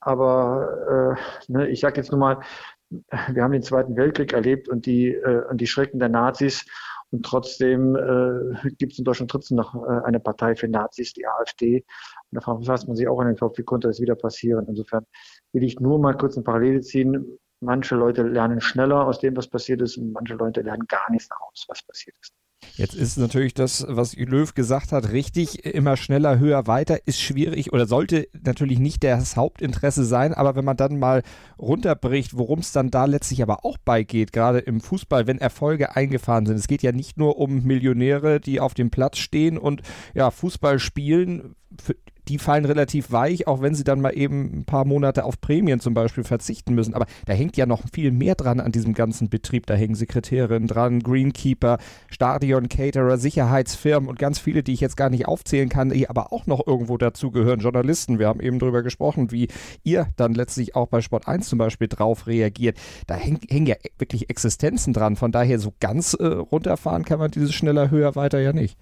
Aber 0.00 1.16
äh, 1.48 1.52
ne, 1.52 1.68
ich 1.68 1.80
sage 1.80 1.96
jetzt 1.96 2.10
nur 2.10 2.20
mal, 2.20 2.40
wir 2.90 3.42
haben 3.42 3.52
den 3.52 3.62
Zweiten 3.62 3.96
Weltkrieg 3.96 4.32
erlebt 4.32 4.68
und 4.68 4.86
die, 4.86 5.08
äh, 5.08 5.44
und 5.48 5.60
die 5.60 5.66
Schrecken 5.66 5.98
der 5.98 6.08
Nazis. 6.08 6.64
Und 7.10 7.24
trotzdem 7.24 7.94
äh, 7.94 8.70
gibt 8.78 8.92
es 8.92 8.98
in 8.98 9.04
Deutschland 9.04 9.30
trotzdem 9.30 9.56
noch 9.56 9.74
äh, 9.74 10.04
eine 10.04 10.20
Partei 10.20 10.56
für 10.56 10.68
Nazis, 10.68 11.12
die 11.12 11.26
AfD. 11.26 11.84
Und 12.30 12.44
da 12.44 12.60
fasst 12.64 12.88
man 12.88 12.96
sich 12.96 13.06
auch 13.08 13.20
an 13.20 13.28
den 13.28 13.36
Kopf, 13.36 13.58
wie 13.58 13.62
konnte 13.62 13.88
das 13.88 14.00
wieder 14.00 14.16
passieren? 14.16 14.66
Insofern 14.68 15.06
will 15.52 15.62
ich 15.62 15.78
nur 15.78 15.98
mal 15.98 16.16
kurz 16.16 16.36
eine 16.36 16.44
Parallele 16.44 16.80
ziehen. 16.80 17.38
Manche 17.60 17.94
Leute 17.94 18.22
lernen 18.22 18.60
schneller 18.60 19.06
aus 19.06 19.20
dem, 19.20 19.36
was 19.36 19.48
passiert 19.48 19.80
ist, 19.82 19.96
und 19.96 20.12
manche 20.12 20.34
Leute 20.34 20.62
lernen 20.62 20.86
gar 20.88 21.10
nichts 21.10 21.28
aus, 21.30 21.64
was 21.68 21.82
passiert 21.84 22.16
ist. 22.20 22.34
Jetzt 22.76 22.94
ist 22.94 23.16
natürlich 23.16 23.54
das, 23.54 23.86
was 23.88 24.14
Löw 24.16 24.52
gesagt 24.54 24.92
hat, 24.92 25.10
richtig. 25.10 25.64
Immer 25.64 25.96
schneller, 25.96 26.38
höher, 26.38 26.66
weiter 26.66 27.06
ist 27.06 27.20
schwierig 27.20 27.72
oder 27.72 27.86
sollte 27.86 28.28
natürlich 28.44 28.78
nicht 28.78 29.02
das 29.02 29.36
Hauptinteresse 29.36 30.04
sein. 30.04 30.34
Aber 30.34 30.56
wenn 30.56 30.64
man 30.64 30.76
dann 30.76 30.98
mal 30.98 31.22
runterbricht, 31.58 32.36
worum 32.36 32.58
es 32.58 32.72
dann 32.72 32.90
da 32.90 33.06
letztlich 33.06 33.42
aber 33.42 33.64
auch 33.64 33.78
beigeht, 33.78 34.32
gerade 34.32 34.58
im 34.58 34.80
Fußball, 34.80 35.26
wenn 35.26 35.38
Erfolge 35.38 35.96
eingefahren 35.96 36.44
sind. 36.44 36.56
Es 36.56 36.68
geht 36.68 36.82
ja 36.82 36.92
nicht 36.92 37.16
nur 37.16 37.38
um 37.38 37.62
Millionäre, 37.62 38.40
die 38.40 38.60
auf 38.60 38.74
dem 38.74 38.90
Platz 38.90 39.18
stehen 39.18 39.56
und 39.56 39.82
ja, 40.14 40.30
Fußball 40.30 40.78
spielen. 40.78 41.56
Für, 41.80 41.94
die 42.28 42.38
fallen 42.38 42.64
relativ 42.64 43.12
weich, 43.12 43.46
auch 43.46 43.60
wenn 43.60 43.74
sie 43.74 43.84
dann 43.84 44.00
mal 44.00 44.10
eben 44.10 44.60
ein 44.60 44.64
paar 44.64 44.84
Monate 44.84 45.24
auf 45.24 45.40
Prämien 45.40 45.80
zum 45.80 45.94
Beispiel 45.94 46.24
verzichten 46.24 46.74
müssen. 46.74 46.94
Aber 46.94 47.06
da 47.26 47.32
hängt 47.32 47.56
ja 47.56 47.66
noch 47.66 47.82
viel 47.92 48.10
mehr 48.10 48.34
dran 48.34 48.60
an 48.60 48.72
diesem 48.72 48.94
ganzen 48.94 49.28
Betrieb. 49.28 49.66
Da 49.66 49.74
hängen 49.74 49.94
Sekretärinnen 49.94 50.68
dran, 50.68 51.00
Greenkeeper, 51.00 51.78
Stadion, 52.08 52.68
Caterer, 52.68 53.18
Sicherheitsfirmen 53.18 54.08
und 54.08 54.18
ganz 54.18 54.38
viele, 54.38 54.62
die 54.62 54.72
ich 54.72 54.80
jetzt 54.80 54.96
gar 54.96 55.10
nicht 55.10 55.26
aufzählen 55.26 55.68
kann, 55.68 55.90
die 55.90 56.08
aber 56.08 56.32
auch 56.32 56.46
noch 56.46 56.66
irgendwo 56.66 56.96
dazugehören. 56.96 57.60
Journalisten, 57.60 58.18
wir 58.18 58.28
haben 58.28 58.40
eben 58.40 58.58
darüber 58.58 58.82
gesprochen, 58.82 59.30
wie 59.30 59.48
ihr 59.84 60.08
dann 60.16 60.34
letztlich 60.34 60.74
auch 60.74 60.88
bei 60.88 61.00
Sport 61.00 61.28
1 61.28 61.48
zum 61.48 61.58
Beispiel 61.58 61.88
drauf 61.88 62.26
reagiert. 62.26 62.78
Da 63.06 63.14
hängen, 63.14 63.40
hängen 63.48 63.66
ja 63.66 63.76
wirklich 63.98 64.30
Existenzen 64.30 64.92
dran. 64.92 65.16
Von 65.16 65.32
daher 65.32 65.58
so 65.58 65.72
ganz 65.80 66.14
äh, 66.14 66.26
runterfahren 66.26 67.04
kann 67.04 67.18
man 67.18 67.30
dieses 67.30 67.54
schneller, 67.54 67.90
höher, 67.90 68.16
weiter 68.16 68.40
ja 68.40 68.52
nicht. 68.52 68.76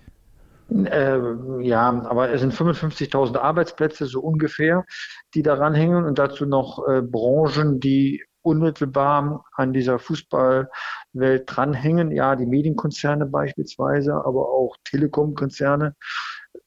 Äh, 0.71 1.63
ja, 1.63 1.89
aber 2.07 2.31
es 2.31 2.41
sind 2.41 2.55
55.000 2.55 3.37
Arbeitsplätze 3.37 4.07
so 4.07 4.21
ungefähr, 4.21 4.85
die 5.35 5.43
daran 5.43 5.75
hängen 5.75 6.05
und 6.05 6.19
dazu 6.19 6.47
noch 6.47 6.87
äh, 6.89 7.03
Branchen, 7.03 7.81
die 7.81 8.25
unmittelbar 8.43 9.45
an 9.53 9.73
dieser 9.73 9.99
Fußballwelt 9.99 11.45
dranhängen. 11.47 12.13
Ja, 12.13 12.37
die 12.37 12.47
Medienkonzerne 12.47 13.27
beispielsweise, 13.27 14.15
aber 14.15 14.51
auch 14.51 14.77
Telekom-Konzerne, 14.85 15.97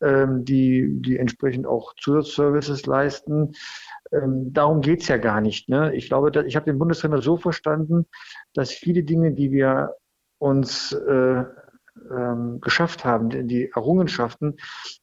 ähm, 0.02 0.44
die, 0.44 0.88
die 1.02 1.18
entsprechend 1.18 1.68
auch 1.68 1.94
Zusatzservices 1.96 2.86
leisten. 2.86 3.54
Ähm, 4.12 4.54
darum 4.54 4.82
geht's 4.82 5.08
ja 5.08 5.18
gar 5.18 5.40
nicht. 5.40 5.70
Ne? 5.70 5.94
Ich 5.96 6.08
glaube, 6.08 6.32
dass, 6.32 6.46
ich 6.46 6.56
habe 6.56 6.66
den 6.66 6.80
Bundestrainer 6.80 7.22
so 7.22 7.38
verstanden, 7.38 8.08
dass 8.54 8.72
viele 8.72 9.04
Dinge, 9.04 9.34
die 9.34 9.52
wir 9.52 9.96
uns 10.40 10.94
äh, 10.94 11.44
ähm, 12.12 12.60
geschafft 12.62 13.06
haben, 13.06 13.48
die 13.48 13.72
Errungenschaften, 13.74 14.58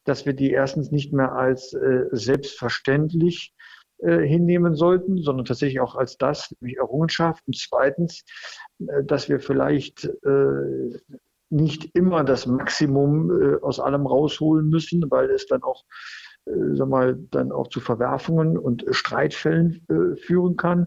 dass 0.04 0.26
wir 0.26 0.32
die 0.32 0.50
erstens 0.50 0.90
nicht 0.90 1.12
mehr 1.12 1.32
als 1.32 1.74
äh, 1.74 2.04
selbstverständlich 2.12 3.54
äh, 3.98 4.18
hinnehmen 4.18 4.74
sollten, 4.74 5.18
sondern 5.18 5.46
tatsächlich 5.46 5.80
auch 5.80 5.94
als 5.94 6.16
das, 6.18 6.54
nämlich 6.60 6.78
Errungenschaft. 6.78 7.42
Und 7.46 7.56
zweitens, 7.56 8.24
äh, 8.80 9.04
dass 9.04 9.28
wir 9.28 9.40
vielleicht 9.40 10.04
äh, 10.24 10.98
nicht 11.50 11.90
immer 11.94 12.24
das 12.24 12.46
Maximum 12.46 13.30
äh, 13.30 13.56
aus 13.62 13.80
allem 13.80 14.06
rausholen 14.06 14.68
müssen, 14.68 15.10
weil 15.10 15.30
es 15.30 15.46
dann 15.46 15.62
auch 15.62 15.84
äh, 16.46 16.74
sag 16.74 16.88
mal, 16.88 17.16
dann 17.30 17.52
auch 17.52 17.68
zu 17.68 17.80
Verwerfungen 17.80 18.58
und 18.58 18.84
Streitfällen 18.90 19.84
äh, 19.88 20.16
führen 20.16 20.56
kann. 20.56 20.86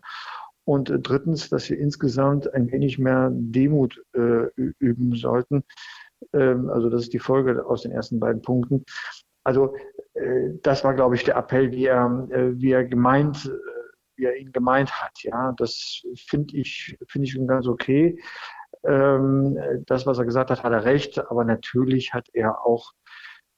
Und 0.65 0.89
äh, 0.89 0.99
drittens, 0.99 1.49
dass 1.49 1.69
wir 1.69 1.79
insgesamt 1.79 2.53
ein 2.53 2.71
wenig 2.71 2.99
mehr 2.99 3.29
Demut 3.31 4.03
äh, 4.13 4.47
üben 4.55 5.15
sollten. 5.15 5.63
Ähm, 6.33 6.69
also 6.69 6.89
das 6.89 7.03
ist 7.03 7.13
die 7.13 7.19
Folge 7.19 7.65
aus 7.65 7.83
den 7.83 7.91
ersten 7.91 8.19
beiden 8.19 8.41
Punkten. 8.41 8.83
Also 9.43 9.75
äh, 10.13 10.51
das 10.63 10.83
war, 10.83 10.93
glaube 10.93 11.15
ich, 11.15 11.23
der 11.23 11.37
Appell, 11.37 11.71
wie 11.71 11.85
er, 11.85 12.27
äh, 12.31 12.59
wie 12.59 12.71
er 12.71 12.85
gemeint, 12.85 13.45
äh, 13.45 13.51
wie 14.15 14.25
er 14.25 14.35
ihn 14.35 14.51
gemeint 14.51 14.91
hat. 14.91 15.23
Ja, 15.23 15.53
das 15.57 16.03
finde 16.27 16.57
ich, 16.57 16.97
finde 17.07 17.25
ich 17.25 17.33
schon 17.33 17.47
ganz 17.47 17.67
okay. 17.67 18.19
Ähm, 18.83 19.57
das, 19.85 20.05
was 20.05 20.17
er 20.17 20.25
gesagt 20.25 20.51
hat, 20.51 20.63
hat 20.63 20.73
er 20.73 20.85
recht. 20.85 21.19
Aber 21.29 21.43
natürlich 21.43 22.13
hat 22.13 22.27
er 22.33 22.65
auch 22.65 22.93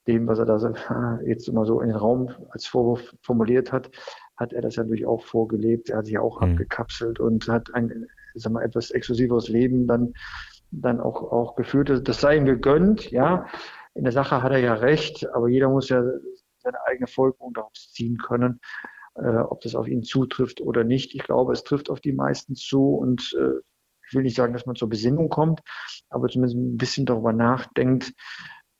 dem, 0.08 0.28
was 0.28 0.40
er 0.40 0.46
da 0.46 1.20
jetzt 1.26 1.48
immer 1.48 1.66
so 1.66 1.82
in 1.82 1.90
den 1.90 1.98
Raum 1.98 2.30
als 2.50 2.66
Vorwurf 2.66 3.16
formuliert 3.22 3.72
hat, 3.72 3.90
hat 4.38 4.54
er 4.54 4.62
das 4.62 4.76
ja 4.76 4.84
natürlich 4.84 5.06
auch 5.06 5.24
vorgelebt. 5.24 5.90
Er 5.90 5.98
hat 5.98 6.06
sich 6.06 6.18
auch 6.18 6.42
mhm. 6.42 6.52
abgekapselt 6.52 7.20
und 7.20 7.48
hat 7.48 7.74
ein, 7.74 8.08
sag 8.36 8.54
mal, 8.54 8.64
etwas 8.64 8.92
exklusiveres 8.92 9.48
Leben 9.50 9.88
dann, 9.88 10.14
dann 10.72 11.00
auch, 11.00 11.32
auch 11.32 11.56
geführt. 11.56 12.08
Das 12.08 12.22
sei 12.22 12.38
ihm 12.38 12.46
gegönnt, 12.46 13.12
ja. 13.12 13.48
In 13.94 14.04
der 14.04 14.14
Sache 14.14 14.44
hat 14.44 14.52
er 14.52 14.60
ja 14.60 14.76
recht, 14.76 15.28
aber 15.34 15.50
jeder 15.50 15.70
muss 15.70 15.90
ja 15.90 16.04
seine 16.58 16.78
eigene 16.86 17.08
Folgerung 17.08 17.54
daraus 17.54 17.92
ziehen 17.92 18.18
können, 18.18 18.60
äh, 19.16 19.38
ob 19.38 19.62
das 19.62 19.76
auf 19.76 19.88
ihn 19.88 20.04
zutrifft 20.04 20.62
oder 20.62 20.84
nicht. 20.84 21.16
Ich 21.16 21.24
glaube, 21.24 21.54
es 21.54 21.64
trifft 21.64 21.90
auf 21.90 22.00
die 22.00 22.14
meisten 22.14 22.56
zu 22.56 22.96
und 22.96 23.36
äh, 23.40 23.60
ich 24.08 24.16
will 24.16 24.24
nicht 24.24 24.36
sagen, 24.36 24.54
dass 24.54 24.66
man 24.66 24.76
zur 24.76 24.90
Besinnung 24.90 25.30
kommt, 25.30 25.62
aber 26.10 26.28
zumindest 26.28 26.58
ein 26.58 26.78
bisschen 26.78 27.06
darüber 27.06 27.32
nachdenkt, 27.32 28.14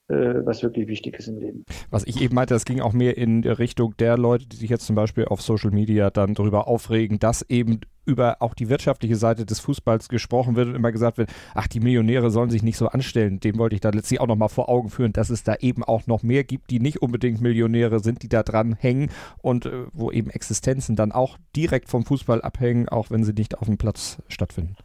was 0.10 0.64
wirklich 0.64 0.88
wichtig 0.88 1.18
ist 1.20 1.28
im 1.28 1.40
Leben. 1.40 1.66
Was 1.90 2.04
ich 2.06 2.22
eben 2.22 2.36
meinte, 2.36 2.54
das 2.54 2.66
ging 2.66 2.82
auch 2.82 2.94
mehr 2.94 3.18
in 3.18 3.44
Richtung 3.44 3.96
der 3.98 4.18
Leute, 4.18 4.48
die 4.48 4.58
sich 4.58 4.70
jetzt 4.70 4.86
zum 4.86 4.96
Beispiel 4.96 5.26
auf 5.26 5.42
Social 5.42 5.72
Media 5.72 6.10
dann 6.10 6.34
darüber 6.34 6.68
aufregen, 6.68 7.20
dass 7.20 7.44
eben 7.44 7.82
über 8.10 8.42
auch 8.42 8.56
die 8.56 8.70
wirtschaftliche 8.70 9.16
Seite 9.16 9.46
des 9.46 9.60
Fußballs 9.60 10.10
gesprochen 10.10 10.56
wird 10.56 10.68
und 10.68 10.76
immer 10.76 10.92
gesagt 10.92 11.18
wird, 11.18 11.30
ach, 11.54 11.68
die 11.68 11.80
Millionäre 11.80 12.32
sollen 12.32 12.50
sich 12.50 12.64
nicht 12.64 12.78
so 12.78 12.88
anstellen. 12.88 13.40
Dem 13.40 13.58
wollte 13.60 13.76
ich 13.76 13.82
da 13.82 13.90
letztlich 13.90 14.20
auch 14.20 14.28
nochmal 14.28 14.50
vor 14.50 14.68
Augen 14.68 14.90
führen, 14.90 15.14
dass 15.14 15.30
es 15.30 15.44
da 15.44 15.56
eben 15.60 15.84
auch 15.84 16.08
noch 16.08 16.24
mehr 16.24 16.44
gibt, 16.44 16.72
die 16.72 16.80
nicht 16.80 17.02
unbedingt 17.02 17.40
Millionäre 17.40 18.00
sind, 18.00 18.24
die 18.24 18.30
da 18.30 18.42
dran 18.42 18.76
hängen 18.80 19.12
und 19.42 19.68
äh, 19.68 19.86
wo 19.94 20.12
eben 20.12 20.32
Existenzen 20.32 20.96
dann 20.96 21.12
auch 21.12 21.38
direkt 21.56 21.90
vom 21.90 22.04
Fußball 22.04 22.42
abhängen, 22.42 22.90
auch 22.90 23.12
wenn 23.12 23.24
sie 23.24 23.34
nicht 23.34 23.60
auf 23.60 23.68
dem 23.68 23.78
Platz 23.78 24.18
stattfinden. 24.28 24.76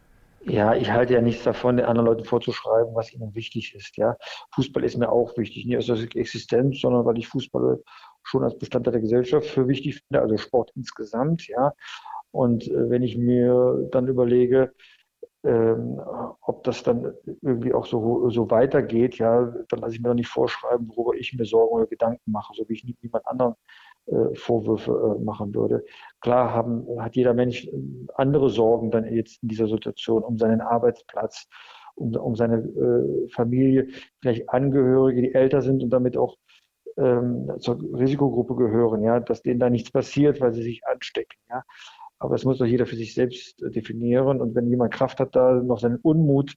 Ja, 0.47 0.75
ich 0.75 0.91
halte 0.91 1.15
ja 1.15 1.23
nichts 1.23 1.43
davon, 1.45 1.79
den 1.79 1.87
anderen 1.87 2.07
Leuten 2.07 2.25
vorzuschreiben, 2.25 2.95
was 2.95 3.13
ihnen 3.13 3.35
wichtig 3.35 3.75
ist. 3.75 3.97
Ja, 3.97 4.17
Fußball 4.55 4.85
ist 4.85 4.97
mir 4.99 5.11
auch 5.11 5.37
wichtig, 5.39 5.65
nicht 5.65 5.79
aus 5.79 5.87
der 5.87 5.97
Existenz, 6.17 6.81
sondern 6.81 7.07
weil 7.07 7.19
ich 7.19 7.29
Fußball 7.29 7.83
schon 8.23 8.45
als 8.45 8.59
Bestandteil 8.59 8.93
der 8.93 9.01
Gesellschaft 9.01 9.47
für 9.47 9.69
wichtig 9.69 10.03
finde, 10.03 10.21
also 10.23 10.37
Sport 10.37 10.71
insgesamt. 10.77 11.49
Ja, 11.49 11.73
und 12.31 12.69
äh, 12.69 12.91
wenn 12.91 13.03
ich 13.03 13.17
mir 13.17 13.89
dann 13.91 14.07
überlege, 14.09 14.75
ähm, 15.45 16.01
ob 16.43 16.65
das 16.65 16.83
dann 16.83 17.15
irgendwie 17.43 17.73
auch 17.75 17.87
so, 17.87 18.29
so 18.31 18.51
weitergeht, 18.51 19.19
ja, 19.19 19.53
dann 19.69 19.81
lasse 19.81 19.95
ich 19.95 20.01
mir 20.01 20.09
doch 20.09 20.15
nicht 20.15 20.29
vorschreiben, 20.29 20.89
worüber 20.89 21.17
ich 21.17 21.33
mir 21.33 21.45
Sorgen 21.47 21.75
oder 21.75 21.87
Gedanken 21.87 22.31
mache, 22.31 22.53
so 22.55 22.69
wie 22.69 22.75
ich 22.75 22.85
niemand 23.03 23.27
anderen 23.27 23.55
Vorwürfe 24.35 25.17
äh, 25.19 25.25
machen 25.25 25.55
würde. 25.55 25.85
Klar 26.21 26.53
haben, 26.53 26.87
hat 26.99 27.17
jeder 27.17 27.35
Mensch 27.35 27.67
äh, 27.67 27.71
andere 28.15 28.51
Sorgen 28.51 28.91
dann 28.91 29.05
jetzt 29.13 29.43
in 29.43 29.49
dieser 29.49 29.67
Situation 29.67 30.23
um 30.23 30.39
seinen 30.39 30.61
Arbeitsplatz, 30.61 31.47
um, 31.95 32.15
um 32.15 32.35
seine 32.35 32.59
äh, 32.59 33.29
Familie, 33.31 33.89
vielleicht 34.21 34.49
Angehörige, 34.51 35.23
die 35.23 35.35
älter 35.35 35.63
sind 35.63 35.83
und 35.83 35.91
damit 35.91 36.17
auch 36.17 36.37
ähm, 36.97 37.51
zur 37.59 37.79
Risikogruppe 37.99 38.55
gehören, 38.57 39.03
ja, 39.03 39.21
dass 39.21 39.43
denen 39.43 39.61
da 39.61 39.71
nichts 39.71 39.91
passiert, 39.91 40.41
weil 40.41 40.53
sie 40.53 40.63
sich 40.63 40.87
anstecken, 40.87 41.39
ja. 41.49 41.63
Aber 42.19 42.37
das 42.37 42.45
muss 42.45 42.59
doch 42.59 42.65
jeder 42.65 42.87
für 42.87 42.97
sich 42.97 43.13
selbst 43.13 43.61
definieren. 43.61 44.41
Und 44.41 44.55
wenn 44.55 44.69
jemand 44.69 44.95
Kraft 44.95 45.21
hat, 45.21 45.37
da 45.37 45.55
noch 45.55 45.79
seinen 45.79 45.97
Unmut 45.97 46.55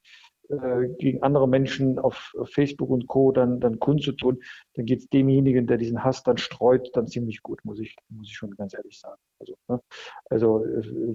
äh, 0.49 0.87
gegen 0.97 1.23
andere 1.23 1.47
Menschen 1.47 1.99
auf 1.99 2.33
Facebook 2.45 2.89
und 2.89 3.07
Co. 3.07 3.31
dann, 3.31 3.59
dann 3.59 3.79
kundzutun, 3.79 4.39
dann 4.75 4.85
geht 4.85 4.99
es 4.99 5.09
demjenigen, 5.09 5.67
der 5.67 5.77
diesen 5.77 6.03
Hass 6.03 6.23
dann 6.23 6.37
streut, 6.37 6.89
dann 6.93 7.07
ziemlich 7.07 7.41
gut, 7.41 7.63
muss 7.65 7.79
ich, 7.79 7.95
muss 8.09 8.27
ich 8.27 8.35
schon 8.35 8.51
ganz 8.51 8.73
ehrlich 8.73 8.99
sagen. 8.99 9.19
Also, 9.39 9.55
ne? 9.67 9.81
also 10.29 10.63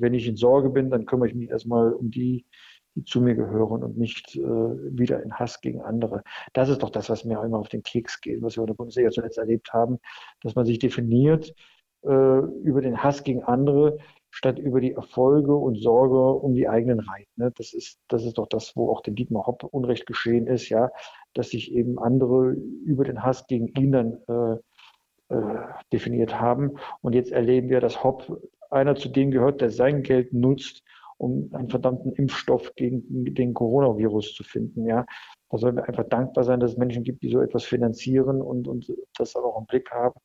wenn 0.01 0.15
ich 0.15 0.27
in 0.27 0.37
Sorge 0.37 0.71
bin, 0.71 0.91
dann 0.91 1.07
kümmere 1.07 1.29
ich 1.29 1.35
mich 1.35 1.51
erstmal 1.51 1.93
um 1.93 2.11
die, 2.11 2.47
die 2.95 3.05
zu 3.05 3.21
mir 3.21 3.35
gehören 3.35 3.83
und 3.83 3.97
nicht 3.97 4.37
äh, 4.37 4.41
wieder 4.41 5.23
in 5.23 5.33
Hass 5.35 5.61
gegen 5.61 5.81
andere. 5.81 6.23
Das 6.53 6.69
ist 6.69 6.83
doch 6.83 6.91
das, 6.91 7.09
was 7.09 7.25
mir 7.25 7.41
auch 7.41 7.45
immer 7.45 7.59
auf 7.59 7.69
den 7.69 7.83
Keks 7.83 8.21
geht, 8.21 8.43
was 8.43 8.57
wir 8.57 8.63
in 8.63 8.69
der 8.69 8.75
Bundesliga 8.75 9.11
zuletzt 9.11 9.39
erlebt 9.39 9.73
haben, 9.73 9.99
dass 10.43 10.55
man 10.55 10.67
sich 10.67 10.79
definiert 10.79 11.55
äh, 12.03 12.39
über 12.65 12.83
den 12.83 13.03
Hass 13.03 13.25
gegen 13.25 13.43
andere, 13.45 13.99
statt 14.33 14.59
über 14.59 14.81
die 14.81 14.93
Erfolge 14.93 15.55
und 15.55 15.77
Sorge 15.77 16.33
um 16.33 16.55
die 16.55 16.69
eigenen 16.69 17.01
Reihen. 17.01 17.27
Ne? 17.37 17.53
Das 17.57 17.73
ist, 17.75 18.01
das 18.09 18.25
ist 18.25 18.39
doch 18.39 18.49
das, 18.49 18.75
wo 18.75 18.91
auch 18.91 19.03
dem 19.03 19.15
Dietmar 19.15 19.47
Hopp 19.47 19.63
Unrecht 19.63 20.07
geschehen 20.07 20.47
ist, 20.47 20.71
ja, 20.71 20.91
dass 21.35 21.51
sich 21.51 21.73
eben 21.73 21.99
andere 21.99 22.53
über 22.85 23.05
den 23.05 23.23
Hass 23.23 23.47
gegen 23.47 23.69
ihn 23.69 23.93
dann 23.93 24.19
äh, 24.29 25.35
äh, 25.35 25.59
definiert 25.93 26.41
haben. 26.41 26.73
Und 27.03 27.15
jetzt 27.15 27.31
erleben 27.31 27.69
wir, 27.69 27.81
dass 27.81 28.03
Hopp 28.03 28.41
einer 28.71 28.97
zu 28.97 29.11
denen 29.11 29.31
gehört, 29.31 29.61
der 29.61 29.71
sein 29.71 30.03
Geld 30.03 30.33
nutzt, 30.33 30.83
um 31.19 31.51
einen 31.53 31.69
verdammten 31.69 32.13
Impfstoff 32.13 32.75
gegen 32.75 33.03
den 33.35 33.53
Coronavirus 33.53 34.35
zu 34.35 34.45
finden. 34.45 34.87
Ja, 34.87 35.05
da 35.51 35.59
sollen 35.59 35.77
wir 35.77 35.87
einfach 35.87 36.09
dankbar 36.09 36.45
sein, 36.45 36.59
dass 36.59 36.73
es 36.73 36.79
Menschen 36.79 37.05
gibt, 37.05 37.23
die 37.23 37.31
so 37.31 37.41
etwas 37.41 37.65
finanzieren 37.65 38.41
und, 38.41 38.67
und 38.67 38.91
das 39.19 39.37
auch 39.37 39.59
im 39.59 39.67
Blick 39.67 39.91
haben, 39.91 40.19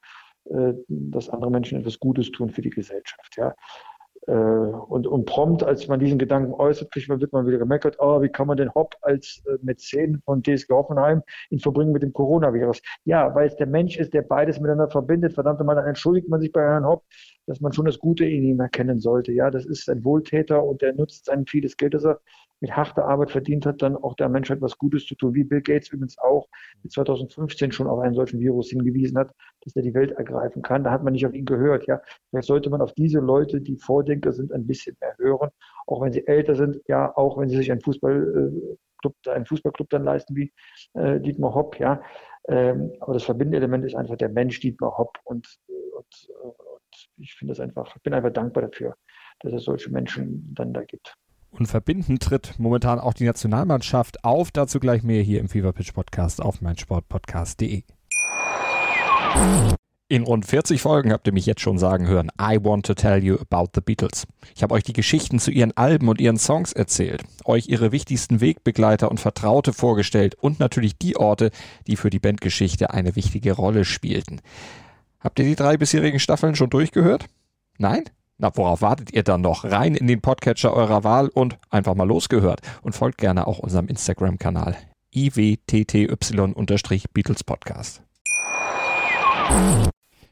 äh, 0.45 0.73
dass 0.87 1.29
andere 1.29 1.51
Menschen 1.51 1.79
etwas 1.79 1.99
Gutes 1.99 2.31
tun 2.31 2.49
für 2.49 2.61
die 2.61 2.69
Gesellschaft. 2.69 3.35
Ja, 3.35 3.53
und, 4.31 5.07
und 5.07 5.25
prompt, 5.25 5.63
als 5.63 5.87
man 5.87 5.99
diesen 5.99 6.17
Gedanken 6.17 6.53
äußert, 6.53 6.93
wird 6.95 7.31
man 7.31 7.47
wieder 7.47 7.57
gemeckert, 7.57 7.95
oh, 7.99 8.21
wie 8.21 8.29
kann 8.29 8.47
man 8.47 8.57
den 8.57 8.73
Hopp 8.73 8.95
als 9.01 9.41
äh, 9.47 9.57
Mäzen 9.61 10.21
von 10.25 10.43
TSG 10.43 10.69
Hoffenheim 10.69 11.21
in 11.49 11.59
Verbringen 11.59 11.93
mit 11.93 12.03
dem 12.03 12.11
Coronavirus? 12.11 12.81
Ja, 13.05 13.33
weil 13.35 13.47
es 13.47 13.55
der 13.55 13.67
Mensch 13.67 13.97
ist, 13.97 14.13
der 14.13 14.23
beides 14.23 14.59
miteinander 14.59 14.89
verbindet. 14.89 15.33
Verdammt 15.33 15.63
mal, 15.63 15.75
dann 15.75 15.85
entschuldigt 15.85 16.27
man 16.27 16.41
sich 16.41 16.51
bei 16.51 16.61
Herrn 16.61 16.85
Hopp, 16.85 17.05
dass 17.45 17.61
man 17.61 17.71
schon 17.71 17.85
das 17.85 17.99
Gute 17.99 18.25
in 18.25 18.43
ihm 18.43 18.59
erkennen 18.59 18.99
sollte. 18.99 19.31
Ja, 19.31 19.49
das 19.49 19.65
ist 19.65 19.89
ein 19.89 20.03
Wohltäter 20.03 20.61
und 20.63 20.81
der 20.81 20.93
nutzt 20.93 21.25
sein 21.25 21.45
vieles 21.45 21.77
Geld, 21.77 21.93
das 21.93 22.03
er 22.03 22.19
mit 22.59 22.75
harter 22.75 23.05
Arbeit 23.05 23.31
verdient 23.31 23.65
hat, 23.65 23.81
dann 23.81 23.95
auch 23.95 24.15
der 24.15 24.29
Menschheit 24.29 24.61
was 24.61 24.77
Gutes 24.77 25.05
zu 25.05 25.15
tun, 25.15 25.33
wie 25.33 25.43
Bill 25.43 25.61
Gates 25.61 25.89
übrigens 25.89 26.17
auch 26.17 26.47
2015 26.89 27.71
schon 27.71 27.87
auf 27.87 27.99
einen 27.99 28.15
solchen 28.15 28.39
Virus 28.39 28.69
hingewiesen 28.69 29.17
hat, 29.17 29.31
dass 29.61 29.75
er 29.75 29.83
die 29.83 29.93
Welt 29.93 30.11
ergreifen 30.11 30.61
kann. 30.61 30.83
Da 30.83 30.91
hat 30.91 31.03
man 31.03 31.13
nicht 31.13 31.25
auf 31.25 31.33
ihn 31.33 31.45
gehört. 31.45 31.87
Ja, 31.87 32.01
vielleicht 32.29 32.47
sollte 32.47 32.69
man 32.69 32.81
auf 32.81 32.93
diese 32.93 33.19
Leute, 33.19 33.61
die 33.61 33.77
Vordenker 33.77 34.31
sind, 34.31 34.51
ein 34.51 34.65
bisschen 34.65 34.97
mehr 34.99 35.15
hören, 35.17 35.49
auch 35.85 36.01
wenn 36.01 36.11
sie 36.11 36.25
älter 36.25 36.55
sind. 36.55 36.81
Ja, 36.87 37.15
auch 37.15 37.37
wenn 37.37 37.49
sie 37.49 37.57
sich 37.57 37.71
einen 37.71 37.81
Fußballclub, 37.81 39.15
einen 39.27 39.45
Fußballclub 39.45 39.89
dann 39.89 40.03
leisten 40.03 40.35
wie 40.35 40.51
äh, 40.93 41.19
Dietmar 41.19 41.53
Hopp. 41.53 41.79
Ja, 41.79 42.01
ähm, 42.47 42.93
aber 43.01 43.13
das 43.13 43.23
verbindende 43.23 43.57
Element 43.57 43.85
ist 43.85 43.95
einfach 43.95 44.17
der 44.17 44.29
Mensch 44.29 44.59
Dietmar 44.59 44.97
Hopp 44.97 45.17
und, 45.25 45.47
und, 45.67 46.29
und 46.41 47.09
ich 47.17 47.35
finde 47.35 47.51
das 47.51 47.59
einfach, 47.59 47.97
bin 47.99 48.13
einfach 48.13 48.31
dankbar 48.31 48.63
dafür, 48.63 48.95
dass 49.41 49.53
es 49.53 49.63
solche 49.63 49.91
Menschen 49.91 50.53
dann 50.55 50.73
da 50.73 50.83
gibt. 50.83 51.15
Und 51.51 51.67
verbindend 51.67 52.21
tritt 52.21 52.55
momentan 52.57 52.99
auch 52.99 53.13
die 53.13 53.25
Nationalmannschaft 53.25 54.23
auf. 54.23 54.51
Dazu 54.51 54.79
gleich 54.79 55.03
mehr 55.03 55.23
hier 55.23 55.39
im 55.39 55.49
Fever 55.49 55.73
Pitch 55.73 55.93
Podcast 55.93 56.41
auf 56.41 56.61
meinsportpodcast.de. 56.61 57.83
In 60.09 60.23
rund 60.23 60.45
40 60.45 60.81
Folgen 60.81 61.11
habt 61.11 61.27
ihr 61.27 61.33
mich 61.33 61.45
jetzt 61.45 61.59
schon 61.59 61.77
sagen 61.77 62.07
hören, 62.07 62.31
I 62.41 62.57
want 62.63 62.85
to 62.85 62.93
tell 62.93 63.21
you 63.21 63.37
about 63.39 63.71
the 63.75 63.81
Beatles. 63.81 64.25
Ich 64.55 64.63
habe 64.63 64.73
euch 64.73 64.83
die 64.83 64.93
Geschichten 64.93 65.37
zu 65.37 65.51
ihren 65.51 65.75
Alben 65.75 66.07
und 66.07 66.21
ihren 66.21 66.37
Songs 66.37 66.71
erzählt, 66.71 67.23
euch 67.43 67.67
ihre 67.67 67.91
wichtigsten 67.91 68.39
Wegbegleiter 68.39 69.11
und 69.11 69.19
Vertraute 69.19 69.73
vorgestellt 69.73 70.35
und 70.35 70.61
natürlich 70.61 70.97
die 70.97 71.17
Orte, 71.17 71.51
die 71.87 71.97
für 71.97 72.09
die 72.09 72.19
Bandgeschichte 72.19 72.91
eine 72.91 73.17
wichtige 73.17 73.51
Rolle 73.51 73.83
spielten. 73.83 74.39
Habt 75.19 75.39
ihr 75.39 75.45
die 75.45 75.55
drei 75.55 75.75
bisherigen 75.75 76.19
Staffeln 76.19 76.55
schon 76.55 76.69
durchgehört? 76.69 77.25
Nein? 77.77 78.05
Na, 78.39 78.51
worauf 78.53 78.83
wartet 78.83 79.11
ihr 79.13 79.23
dann 79.23 79.41
noch? 79.41 79.63
Rein 79.63 79.95
in 79.95 80.05
den 80.05 80.21
Podcatcher 80.21 80.71
eurer 80.71 81.03
Wahl 81.03 81.27
und 81.27 81.57
einfach 81.71 81.95
mal 81.95 82.07
losgehört. 82.07 82.61
Und 82.83 82.93
folgt 82.93 83.17
gerne 83.17 83.47
auch 83.47 83.57
unserem 83.57 83.87
Instagram-Kanal 83.87 84.77
iwtty-Beatles 85.11 87.43
Podcast. 87.43 88.03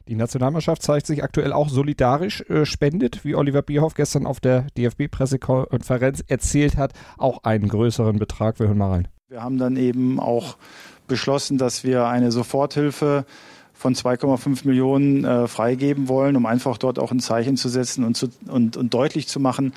Die 0.08 0.14
Nationalmannschaft 0.14 0.84
zeigt 0.84 1.08
sich 1.08 1.24
aktuell 1.24 1.52
auch 1.52 1.70
solidarisch, 1.70 2.42
äh, 2.42 2.68
spendet, 2.68 3.26
wie 3.26 3.34
Oliver 3.34 3.64
Bierhoff 3.64 3.96
gestern 3.96 4.28
auf 4.28 4.40
der 4.40 4.68
DFB-Pressekonferenz 4.78 6.24
erzählt 6.28 6.78
hat, 6.78 6.94
auch 7.18 7.44
einen 7.44 7.68
größeren 7.68 8.20
Betrag. 8.20 8.60
Wir 8.60 8.68
hören 8.68 8.78
mal 8.78 8.92
rein. 8.92 9.08
Wir 9.30 9.42
haben 9.42 9.58
dann 9.58 9.78
eben 9.78 10.20
auch 10.20 10.58
beschlossen, 11.08 11.58
dass 11.58 11.84
wir 11.84 12.06
eine 12.06 12.32
Soforthilfe 12.32 13.26
von 13.86 13.94
2,5 13.94 14.66
Millionen 14.66 15.26
äh, 15.26 15.48
freigeben 15.48 16.08
wollen, 16.08 16.36
um 16.36 16.48
einfach 16.48 16.80
dort 16.80 16.98
auch 16.98 17.12
ein 17.12 17.20
Zeichen 17.20 17.56
zu 17.56 17.70
setzen 17.70 18.04
und, 18.04 18.18
zu, 18.18 18.30
und, 18.48 18.78
und 18.78 18.92
deutlich 18.96 19.28
zu 19.28 19.40
machen, 19.40 19.74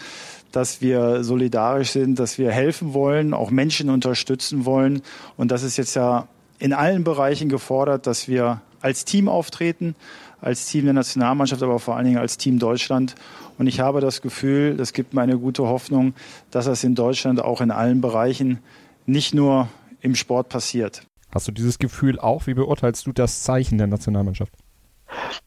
dass 0.50 0.80
wir 0.80 1.22
solidarisch 1.22 1.90
sind, 1.90 2.18
dass 2.18 2.38
wir 2.38 2.50
helfen 2.50 2.94
wollen, 2.94 3.34
auch 3.34 3.50
Menschen 3.50 3.90
unterstützen 3.90 4.64
wollen. 4.64 5.02
Und 5.36 5.50
das 5.50 5.62
ist 5.62 5.76
jetzt 5.76 5.94
ja 5.94 6.26
in 6.58 6.72
allen 6.72 7.04
Bereichen 7.04 7.50
gefordert, 7.50 8.06
dass 8.06 8.28
wir 8.28 8.62
als 8.80 9.04
Team 9.04 9.28
auftreten, 9.28 9.94
als 10.40 10.64
Team 10.64 10.86
der 10.86 10.94
Nationalmannschaft, 10.94 11.62
aber 11.62 11.78
vor 11.78 11.96
allen 11.96 12.06
Dingen 12.06 12.16
als 12.16 12.38
Team 12.38 12.58
Deutschland. 12.58 13.14
Und 13.58 13.66
ich 13.66 13.80
habe 13.80 14.00
das 14.00 14.22
Gefühl, 14.22 14.74
das 14.78 14.94
gibt 14.94 15.12
mir 15.12 15.20
eine 15.20 15.36
gute 15.36 15.64
Hoffnung, 15.64 16.14
dass 16.50 16.64
das 16.64 16.82
in 16.82 16.94
Deutschland 16.94 17.42
auch 17.42 17.60
in 17.60 17.70
allen 17.70 18.00
Bereichen, 18.00 18.60
nicht 19.04 19.34
nur 19.34 19.68
im 20.00 20.14
Sport 20.14 20.48
passiert. 20.48 21.02
Hast 21.34 21.48
du 21.48 21.52
dieses 21.52 21.78
Gefühl 21.78 22.18
auch? 22.18 22.46
Wie 22.46 22.54
beurteilst 22.54 23.06
du 23.06 23.12
das 23.12 23.42
Zeichen 23.42 23.78
der 23.78 23.86
Nationalmannschaft? 23.86 24.54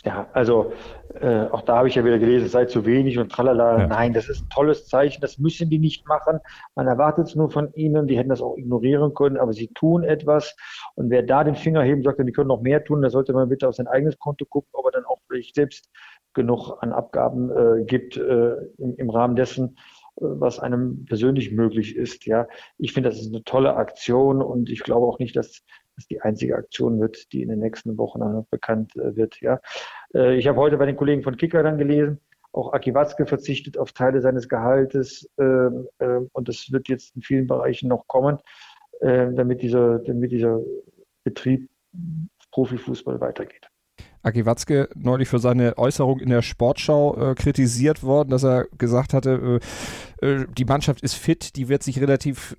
Ja, 0.03 0.27
also 0.33 0.73
äh, 1.19 1.45
auch 1.51 1.61
da 1.61 1.77
habe 1.77 1.87
ich 1.87 1.95
ja 1.95 2.03
wieder 2.03 2.17
gelesen, 2.17 2.45
es 2.45 2.51
sei 2.51 2.65
zu 2.65 2.85
wenig 2.85 3.19
und 3.19 3.31
tralala. 3.31 3.79
Ja. 3.79 3.87
Nein, 3.87 4.13
das 4.13 4.27
ist 4.27 4.43
ein 4.43 4.49
tolles 4.49 4.87
Zeichen, 4.87 5.21
das 5.21 5.37
müssen 5.37 5.69
die 5.69 5.77
nicht 5.77 6.07
machen. 6.07 6.39
Man 6.75 6.87
erwartet 6.87 7.27
es 7.27 7.35
nur 7.35 7.51
von 7.51 7.71
ihnen, 7.73 8.07
die 8.07 8.17
hätten 8.17 8.29
das 8.29 8.41
auch 8.41 8.57
ignorieren 8.57 9.13
können, 9.13 9.37
aber 9.37 9.53
sie 9.53 9.67
tun 9.67 10.03
etwas. 10.03 10.55
Und 10.95 11.09
wer 11.11 11.21
da 11.21 11.43
den 11.43 11.55
Finger 11.55 11.83
heben 11.83 12.01
sagt, 12.01 12.19
die 12.19 12.31
können 12.31 12.47
noch 12.47 12.61
mehr 12.61 12.83
tun, 12.83 13.01
da 13.01 13.09
sollte 13.09 13.33
man 13.33 13.49
bitte 13.49 13.67
auf 13.67 13.75
sein 13.75 13.87
eigenes 13.87 14.17
Konto 14.17 14.45
gucken, 14.45 14.69
ob 14.73 14.85
er 14.85 14.91
dann 14.91 15.05
auch 15.05 15.19
vielleicht 15.27 15.55
selbst 15.55 15.89
genug 16.33 16.77
an 16.81 16.93
Abgaben 16.93 17.51
äh, 17.51 17.83
gibt 17.83 18.17
äh, 18.17 18.53
im, 18.77 18.95
im 18.95 19.09
Rahmen 19.09 19.35
dessen, 19.35 19.77
was 20.15 20.59
einem 20.59 21.05
persönlich 21.05 21.51
möglich 21.51 21.95
ist. 21.95 22.25
Ja, 22.25 22.47
ich 22.77 22.93
finde, 22.93 23.09
das 23.09 23.19
ist 23.19 23.33
eine 23.33 23.43
tolle 23.43 23.75
Aktion 23.75 24.41
und 24.41 24.69
ich 24.69 24.81
glaube 24.83 25.07
auch 25.07 25.19
nicht, 25.19 25.35
dass 25.35 25.63
das 25.95 26.07
die 26.07 26.21
einzige 26.21 26.55
Aktion 26.55 26.99
wird, 26.99 27.31
die 27.33 27.41
in 27.41 27.49
den 27.49 27.59
nächsten 27.59 27.97
Wochen 27.97 28.45
bekannt 28.49 28.95
äh, 28.95 29.15
wird. 29.15 29.41
Ja, 29.41 29.59
äh, 30.13 30.37
ich 30.37 30.47
habe 30.47 30.59
heute 30.59 30.77
bei 30.77 30.85
den 30.85 30.97
Kollegen 30.97 31.23
von 31.23 31.37
Kicker 31.37 31.63
dann 31.63 31.77
gelesen, 31.77 32.19
auch 32.53 32.73
Aki 32.73 32.93
Watzke 32.93 33.25
verzichtet 33.25 33.77
auf 33.77 33.93
Teile 33.93 34.21
seines 34.21 34.49
Gehaltes 34.49 35.29
ähm, 35.37 35.87
ähm, 35.99 36.29
und 36.33 36.49
das 36.49 36.71
wird 36.71 36.89
jetzt 36.89 37.15
in 37.15 37.21
vielen 37.21 37.47
Bereichen 37.47 37.87
noch 37.87 38.07
kommen, 38.07 38.39
ähm, 39.01 39.35
damit 39.35 39.61
dieser, 39.61 39.99
damit 39.99 40.31
dieser 40.31 40.59
Betrieb 41.23 41.69
Profifußball 42.51 43.21
weitergeht. 43.21 43.70
Aki 44.23 44.45
Watzke 44.45 44.89
neulich 44.95 45.27
für 45.27 45.39
seine 45.39 45.77
Äußerung 45.77 46.19
in 46.19 46.29
der 46.29 46.41
Sportschau 46.41 47.31
äh, 47.31 47.35
kritisiert 47.35 48.03
worden, 48.03 48.29
dass 48.29 48.43
er 48.43 48.65
gesagt 48.77 49.13
hatte, 49.13 49.59
äh, 50.21 50.25
äh, 50.25 50.45
die 50.55 50.65
Mannschaft 50.65 51.01
ist 51.01 51.15
fit, 51.15 51.55
die 51.55 51.69
wird 51.69 51.83
sich 51.83 51.99
relativ 51.99 52.55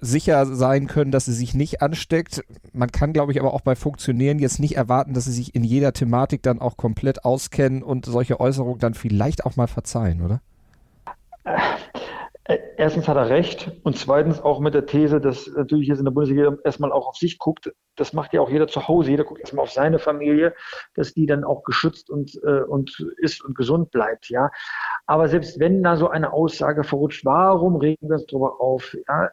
sicher 0.00 0.46
sein 0.46 0.86
können, 0.86 1.10
dass 1.10 1.24
sie 1.24 1.32
sich 1.32 1.54
nicht 1.54 1.82
ansteckt. 1.82 2.44
Man 2.72 2.92
kann, 2.92 3.12
glaube 3.12 3.32
ich, 3.32 3.40
aber 3.40 3.52
auch 3.52 3.62
bei 3.62 3.74
Funktionären 3.74 4.38
jetzt 4.38 4.60
nicht 4.60 4.76
erwarten, 4.76 5.12
dass 5.14 5.24
sie 5.24 5.32
sich 5.32 5.54
in 5.54 5.64
jeder 5.64 5.92
Thematik 5.92 6.42
dann 6.42 6.60
auch 6.60 6.76
komplett 6.76 7.24
auskennen 7.24 7.82
und 7.82 8.06
solche 8.06 8.38
Äußerungen 8.38 8.78
dann 8.78 8.94
vielleicht 8.94 9.44
auch 9.44 9.56
mal 9.56 9.66
verzeihen, 9.66 10.22
oder? 10.22 10.40
Äh, 12.48 12.60
erstens 12.78 13.06
hat 13.06 13.16
er 13.18 13.28
recht 13.28 13.70
und 13.82 13.98
zweitens 13.98 14.40
auch 14.40 14.58
mit 14.58 14.72
der 14.72 14.86
These, 14.86 15.20
dass 15.20 15.46
natürlich 15.48 15.88
jetzt 15.88 15.98
in 15.98 16.06
der 16.06 16.12
Bundesliga 16.12 16.56
erstmal 16.64 16.92
auch 16.92 17.06
auf 17.06 17.16
sich 17.16 17.38
guckt. 17.38 17.70
Das 17.94 18.14
macht 18.14 18.32
ja 18.32 18.40
auch 18.40 18.48
jeder 18.48 18.66
zu 18.66 18.88
Hause. 18.88 19.10
Jeder 19.10 19.24
guckt 19.24 19.40
erstmal 19.40 19.64
auf 19.64 19.70
seine 19.70 19.98
Familie, 19.98 20.54
dass 20.94 21.12
die 21.12 21.26
dann 21.26 21.44
auch 21.44 21.62
geschützt 21.62 22.08
und, 22.08 22.40
äh, 22.44 22.62
und 22.62 23.06
ist 23.18 23.44
und 23.44 23.54
gesund 23.54 23.90
bleibt. 23.90 24.30
Ja, 24.30 24.50
aber 25.06 25.28
selbst 25.28 25.60
wenn 25.60 25.82
da 25.82 25.96
so 25.96 26.08
eine 26.08 26.32
Aussage 26.32 26.84
verrutscht, 26.84 27.26
warum 27.26 27.76
regen 27.76 28.08
wir 28.08 28.14
uns 28.14 28.26
darüber 28.26 28.62
auf? 28.62 28.96
Ja, 29.06 29.28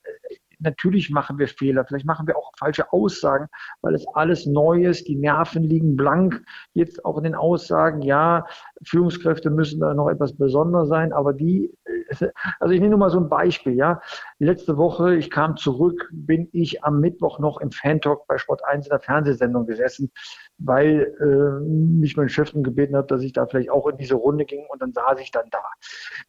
natürlich 0.60 1.10
machen 1.10 1.38
wir 1.38 1.48
Fehler, 1.48 1.86
vielleicht 1.86 2.06
machen 2.06 2.28
wir 2.28 2.38
auch 2.38 2.52
falsche 2.58 2.92
Aussagen, 2.92 3.48
weil 3.82 3.96
es 3.96 4.06
alles 4.14 4.46
neu 4.46 4.86
ist, 4.86 5.08
die 5.08 5.16
Nerven 5.16 5.64
liegen 5.64 5.96
blank, 5.96 6.44
jetzt 6.74 7.06
auch 7.06 7.18
in 7.18 7.24
den 7.24 7.36
Aussagen, 7.36 8.02
ja, 8.02 8.46
Führungskräfte 8.84 9.50
müssen 9.50 9.80
da 9.80 9.94
noch 9.94 10.10
etwas 10.10 10.36
besonders 10.36 10.90
sein, 10.90 11.14
aber 11.14 11.34
die, 11.34 11.74
also 12.60 12.74
ich 12.74 12.80
nehme 12.80 12.92
nur 12.92 13.00
mal 13.00 13.10
so 13.10 13.20
ein 13.20 13.30
Beispiel, 13.30 13.74
ja, 13.74 14.02
letzte 14.40 14.78
Woche, 14.78 15.16
ich 15.16 15.30
kam 15.30 15.58
zurück, 15.58 16.10
bin 16.12 16.50
ich 16.52 16.84
am 16.84 17.00
Mittwoch 17.00 17.40
noch 17.40 17.60
im 17.60 17.72
Fan-Talk 17.72 18.28
bei 18.28 18.38
Sport 18.38 18.64
1 18.66 18.88
in 18.88 18.90
der 18.90 19.00
Fernsehsendung 19.00 19.66
gesessen, 19.66 20.12
weil 20.58 21.14
äh, 21.20 21.66
mich 21.66 22.18
mein 22.18 22.30
Chef 22.30 22.54
gebeten 22.54 22.96
hat, 22.96 23.12
dass 23.12 23.22
ich 23.22 23.34
da 23.34 23.46
vielleicht 23.46 23.70
auch 23.70 23.88
in 23.88 23.98
diese 23.98 24.16
Runde 24.16 24.46
ging 24.46 24.66
und 24.70 24.82
dann 24.82 24.94
saß 24.94 25.20
ich 25.20 25.32
dann 25.32 25.50
da. 25.52 25.64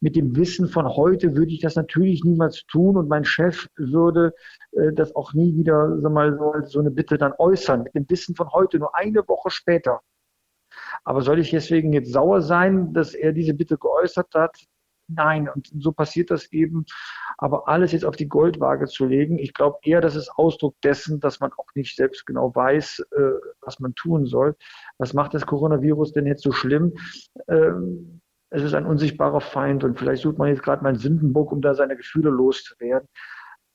Mit 0.01 0.15
dem 0.15 0.35
Wissen 0.35 0.67
von 0.67 0.87
heute 0.87 1.35
würde 1.35 1.51
ich 1.51 1.61
das 1.61 1.75
natürlich 1.75 2.23
niemals 2.23 2.65
tun 2.65 2.97
und 2.97 3.07
mein 3.07 3.23
Chef 3.23 3.67
würde 3.75 4.33
äh, 4.71 4.93
das 4.93 5.15
auch 5.15 5.33
nie 5.33 5.55
wieder 5.55 5.97
sag 6.01 6.11
mal, 6.11 6.37
so, 6.37 6.53
so 6.65 6.79
eine 6.79 6.91
Bitte 6.91 7.17
dann 7.17 7.33
äußern. 7.37 7.83
Mit 7.83 7.95
dem 7.95 8.09
Wissen 8.09 8.35
von 8.35 8.51
heute, 8.51 8.79
nur 8.79 8.95
eine 8.95 9.27
Woche 9.27 9.49
später. 9.49 10.01
Aber 11.03 11.21
soll 11.21 11.39
ich 11.39 11.51
deswegen 11.51 11.93
jetzt 11.93 12.11
sauer 12.11 12.41
sein, 12.41 12.93
dass 12.93 13.13
er 13.13 13.31
diese 13.31 13.53
Bitte 13.53 13.77
geäußert 13.77 14.33
hat? 14.35 14.57
Nein, 15.07 15.47
und 15.49 15.69
so 15.79 15.91
passiert 15.91 16.31
das 16.31 16.51
eben. 16.51 16.85
Aber 17.37 17.67
alles 17.67 17.93
jetzt 17.93 18.03
auf 18.03 18.15
die 18.15 18.27
Goldwaage 18.27 18.87
zu 18.87 19.05
legen, 19.05 19.39
ich 19.39 19.53
glaube 19.53 19.79
eher, 19.83 20.01
das 20.01 20.15
ist 20.15 20.29
Ausdruck 20.29 20.75
dessen, 20.81 21.19
dass 21.19 21.39
man 21.39 21.51
auch 21.53 21.67
nicht 21.75 21.95
selbst 21.95 22.25
genau 22.25 22.53
weiß, 22.53 23.05
äh, 23.11 23.31
was 23.61 23.79
man 23.79 23.95
tun 23.95 24.25
soll. 24.25 24.55
Was 24.97 25.13
macht 25.13 25.33
das 25.33 25.45
Coronavirus 25.45 26.11
denn 26.13 26.27
jetzt 26.27 26.43
so 26.43 26.51
schlimm? 26.51 26.93
Ähm, 27.47 28.21
es 28.49 28.63
ist 28.63 28.73
ein 28.73 28.85
unsichtbarer 28.85 29.41
Feind 29.41 29.83
und 29.83 29.99
vielleicht 29.99 30.23
sucht 30.23 30.37
man 30.37 30.49
jetzt 30.49 30.63
gerade 30.63 30.83
mal 30.83 30.89
einen 30.89 30.99
Sündenbock, 30.99 31.51
um 31.51 31.61
da 31.61 31.73
seine 31.73 31.97
Gefühle 31.97 32.29
loszuwerden. 32.29 33.07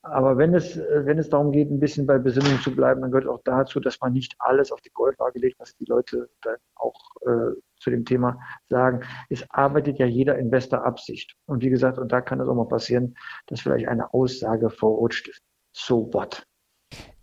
Aber 0.02 0.36
wenn 0.36 0.52
es, 0.54 0.76
wenn 0.76 1.18
es 1.18 1.28
darum 1.28 1.52
geht, 1.52 1.70
ein 1.70 1.78
bisschen 1.78 2.06
bei 2.06 2.18
Besinnung 2.18 2.58
zu 2.60 2.74
bleiben, 2.74 3.02
dann 3.02 3.12
gehört 3.12 3.28
auch 3.28 3.40
dazu, 3.44 3.78
dass 3.78 4.00
man 4.00 4.12
nicht 4.12 4.34
alles 4.38 4.72
auf 4.72 4.80
die 4.80 4.90
Goldwaage 4.90 5.38
legt, 5.38 5.60
was 5.60 5.76
die 5.76 5.84
Leute 5.84 6.28
dann 6.42 6.56
auch 6.74 6.98
äh, 7.24 7.52
zu 7.82 7.90
dem 7.90 8.04
Thema 8.04 8.38
sagen. 8.68 9.00
Es 9.28 9.44
arbeitet 9.50 9.98
ja 9.98 10.06
jeder 10.06 10.38
in 10.38 10.50
bester 10.50 10.84
Absicht. 10.84 11.34
Und 11.46 11.62
wie 11.62 11.70
gesagt, 11.70 11.98
und 11.98 12.10
da 12.10 12.20
kann 12.20 12.40
es 12.40 12.48
auch 12.48 12.54
mal 12.54 12.68
passieren, 12.68 13.16
dass 13.46 13.60
vielleicht 13.60 13.88
eine 13.88 14.12
Aussage 14.14 14.70
verrutscht 14.70 15.28
ist. 15.28 15.42
So 15.72 16.12
what? 16.12 16.46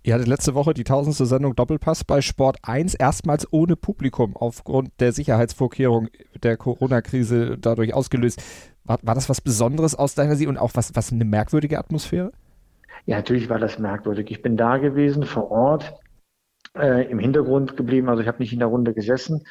Ihr 0.01 0.13
hattet 0.13 0.27
letzte 0.27 0.55
Woche 0.55 0.73
die 0.73 0.85
tausendste 0.85 1.25
Sendung 1.25 1.55
Doppelpass 1.55 2.03
bei 2.03 2.21
Sport 2.21 2.57
1, 2.63 2.95
erstmals 2.95 3.51
ohne 3.51 3.75
Publikum 3.75 4.35
aufgrund 4.35 4.91
der 4.99 5.11
Sicherheitsvorkehrung 5.11 6.07
der 6.41 6.55
Corona-Krise 6.55 7.57
dadurch 7.59 7.93
ausgelöst. 7.93 8.41
War, 8.85 8.97
war 9.03 9.13
das 9.13 9.29
was 9.29 9.41
Besonderes 9.41 9.95
aus 9.95 10.15
deiner 10.15 10.35
Sicht 10.35 10.47
und 10.47 10.57
auch 10.57 10.71
was, 10.73 10.95
was 10.95 11.11
eine 11.11 11.25
merkwürdige 11.25 11.77
Atmosphäre? 11.77 12.31
Ja, 13.05 13.17
natürlich 13.17 13.49
war 13.49 13.59
das 13.59 13.77
merkwürdig. 13.77 14.31
Ich 14.31 14.41
bin 14.41 14.55
da 14.55 14.77
gewesen 14.77 15.23
vor 15.23 15.51
Ort, 15.51 15.93
äh, 16.77 17.09
im 17.09 17.19
Hintergrund 17.19 17.77
geblieben, 17.77 18.09
also 18.09 18.21
ich 18.21 18.27
habe 18.27 18.39
nicht 18.39 18.53
in 18.53 18.59
der 18.59 18.67
Runde 18.67 18.93
gesessen 18.93 19.45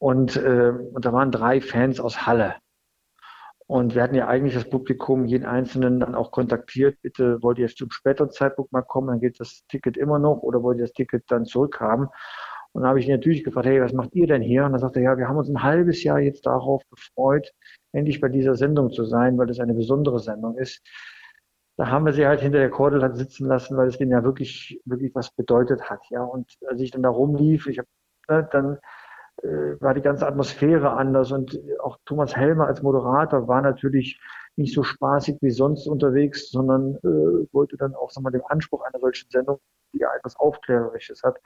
und, 0.00 0.36
äh, 0.36 0.72
und 0.92 1.04
da 1.04 1.12
waren 1.12 1.30
drei 1.30 1.60
Fans 1.60 2.00
aus 2.00 2.26
Halle. 2.26 2.56
Und 3.66 3.94
wir 3.94 4.02
hatten 4.02 4.16
ja 4.16 4.26
eigentlich 4.26 4.54
das 4.54 4.68
Publikum, 4.68 5.26
jeden 5.26 5.46
Einzelnen 5.46 6.00
dann 6.00 6.16
auch 6.16 6.32
kontaktiert, 6.32 7.00
bitte 7.02 7.40
wollt 7.42 7.58
ihr 7.58 7.68
zum 7.68 7.90
späteren 7.92 8.30
Zeitpunkt 8.30 8.72
mal 8.72 8.82
kommen, 8.82 9.08
dann 9.08 9.20
geht 9.20 9.38
das 9.38 9.62
Ticket 9.68 9.96
immer 9.96 10.18
noch 10.18 10.42
oder 10.42 10.62
wollt 10.62 10.78
ihr 10.78 10.84
das 10.84 10.92
Ticket 10.92 11.24
dann 11.28 11.44
zurückhaben? 11.44 12.08
Und 12.72 12.82
dann 12.82 12.88
habe 12.88 12.98
ich 13.00 13.06
ihn 13.06 13.12
natürlich 13.12 13.44
gefragt, 13.44 13.66
hey, 13.66 13.80
was 13.80 13.92
macht 13.92 14.14
ihr 14.14 14.26
denn 14.26 14.42
hier? 14.42 14.64
Und 14.64 14.72
dann 14.72 14.80
sagte 14.80 15.00
er, 15.00 15.12
ja, 15.12 15.18
wir 15.18 15.28
haben 15.28 15.36
uns 15.36 15.48
ein 15.48 15.62
halbes 15.62 16.02
Jahr 16.02 16.18
jetzt 16.18 16.46
darauf 16.46 16.82
gefreut, 16.90 17.52
endlich 17.92 18.20
bei 18.20 18.28
dieser 18.28 18.56
Sendung 18.56 18.90
zu 18.90 19.04
sein, 19.04 19.38
weil 19.38 19.46
das 19.46 19.60
eine 19.60 19.74
besondere 19.74 20.18
Sendung 20.18 20.56
ist 20.58 20.82
da 21.80 21.88
haben 21.88 22.04
wir 22.04 22.12
sie 22.12 22.26
halt 22.26 22.42
hinter 22.42 22.58
der 22.58 22.68
Kordel 22.68 23.02
hat 23.02 23.16
sitzen 23.16 23.46
lassen, 23.46 23.74
weil 23.78 23.88
es 23.88 23.96
denen 23.96 24.10
ja 24.10 24.22
wirklich, 24.22 24.78
wirklich 24.84 25.14
was 25.14 25.30
bedeutet 25.30 25.88
hat. 25.88 26.00
Ja, 26.10 26.22
und 26.22 26.52
als 26.68 26.78
ich 26.82 26.90
dann 26.90 27.02
da 27.02 27.08
rumlief, 27.08 27.66
ich 27.68 27.78
habe 27.78 27.88
ne, 28.28 28.46
dann 28.52 28.78
war 29.42 29.94
die 29.94 30.02
ganze 30.02 30.26
Atmosphäre 30.26 30.92
anders 30.92 31.32
und 31.32 31.58
auch 31.82 31.98
Thomas 32.04 32.36
Helmer 32.36 32.66
als 32.66 32.82
Moderator 32.82 33.48
war 33.48 33.62
natürlich 33.62 34.20
nicht 34.56 34.74
so 34.74 34.82
spaßig 34.82 35.38
wie 35.40 35.50
sonst 35.50 35.86
unterwegs, 35.86 36.50
sondern 36.50 36.96
äh, 36.96 37.52
wollte 37.52 37.76
dann 37.76 37.94
auch 37.94 38.10
sag 38.10 38.22
mal, 38.22 38.30
dem 38.30 38.42
Anspruch 38.46 38.82
einer 38.82 39.00
solchen 39.00 39.30
Sendung, 39.30 39.58
die 39.92 39.98
ja 39.98 40.08
etwas 40.16 40.36
Aufklärerisches 40.36 41.22
hat, 41.22 41.38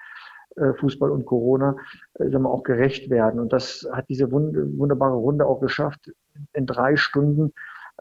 äh, 0.57 0.73
Fußball 0.75 1.11
und 1.11 1.25
Corona, 1.25 1.77
äh, 2.15 2.31
sagen 2.31 2.45
wir, 2.45 2.51
auch 2.51 2.63
gerecht 2.63 3.11
werden. 3.11 3.41
Und 3.41 3.53
das 3.53 3.89
hat 3.93 4.09
diese 4.09 4.31
wund 4.31 4.57
wunderbare 4.79 5.17
Runde 5.17 5.47
auch 5.47 5.61
geschafft, 5.61 6.13
in 6.53 6.67
drei 6.67 6.97
Stunden 6.97 7.53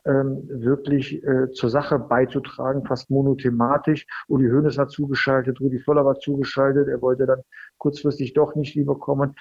ähm, 0.06 0.44
wirklich 0.50 1.24
äh, 1.24 1.52
zur 1.52 1.70
Sache 1.70 2.00
beizutragen, 2.00 2.86
fast 2.86 3.10
monothematisch. 3.10 4.06
Uli 4.28 4.50
Hoeneß 4.50 4.78
hat 4.78 4.92
zugeschaltet, 4.92 5.62
Rudi 5.62 5.80
Völler 5.80 6.06
war 6.06 6.16
zugeschaltet, 6.20 6.88
er 6.88 7.02
wollte 7.02 7.26
dann 7.26 7.42
kurzfristig 7.78 8.34
doch 8.34 8.56
nicht 8.56 8.76
lieber 8.76 9.00
kommen. 9.00 9.36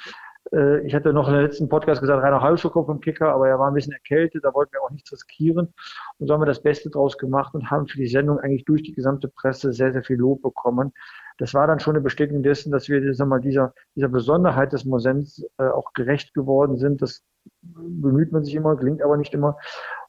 Äh, 0.52 0.86
ich 0.86 0.94
hatte 0.94 1.12
noch 1.12 1.28
in 1.28 1.34
der 1.34 1.42
letzten 1.42 1.68
Podcast 1.68 2.00
gesagt, 2.00 2.22
Rainer 2.22 2.40
Halschukow 2.40 2.88
im 2.88 3.00
Kicker, 3.00 3.32
aber 3.32 3.48
er 3.48 3.58
war 3.58 3.68
ein 3.68 3.74
bisschen 3.74 3.92
erkältet, 3.92 4.44
da 4.44 4.52
wollten 4.54 4.72
wir 4.72 4.82
auch 4.82 4.90
nichts 4.90 5.12
riskieren. 5.12 5.72
Und 6.18 6.26
so 6.26 6.34
haben 6.34 6.40
wir 6.40 6.46
das 6.46 6.62
Beste 6.62 6.90
draus 6.90 7.18
gemacht 7.18 7.54
und 7.54 7.70
haben 7.70 7.86
für 7.86 7.98
die 7.98 8.08
Sendung 8.08 8.38
eigentlich 8.38 8.64
durch 8.64 8.82
die 8.82 8.94
gesamte 8.94 9.28
Presse 9.28 9.72
sehr, 9.72 9.92
sehr 9.92 10.02
viel 10.02 10.16
Lob 10.16 10.42
bekommen. 10.42 10.92
Das 11.38 11.54
war 11.54 11.66
dann 11.66 11.80
schon 11.80 11.94
eine 11.94 12.02
Bestätigung 12.02 12.42
dessen, 12.42 12.72
dass 12.72 12.88
wir 12.88 13.14
sag 13.14 13.28
mal, 13.28 13.40
dieser, 13.40 13.72
dieser 13.96 14.08
Besonderheit 14.08 14.72
des 14.72 14.84
Mosens 14.84 15.44
äh, 15.58 15.64
auch 15.64 15.92
gerecht 15.92 16.34
geworden 16.34 16.76
sind. 16.76 17.02
Das 17.02 17.22
bemüht 17.62 18.32
man 18.32 18.44
sich 18.44 18.54
immer, 18.54 18.76
gelingt 18.76 19.02
aber 19.02 19.16
nicht 19.16 19.34
immer. 19.34 19.56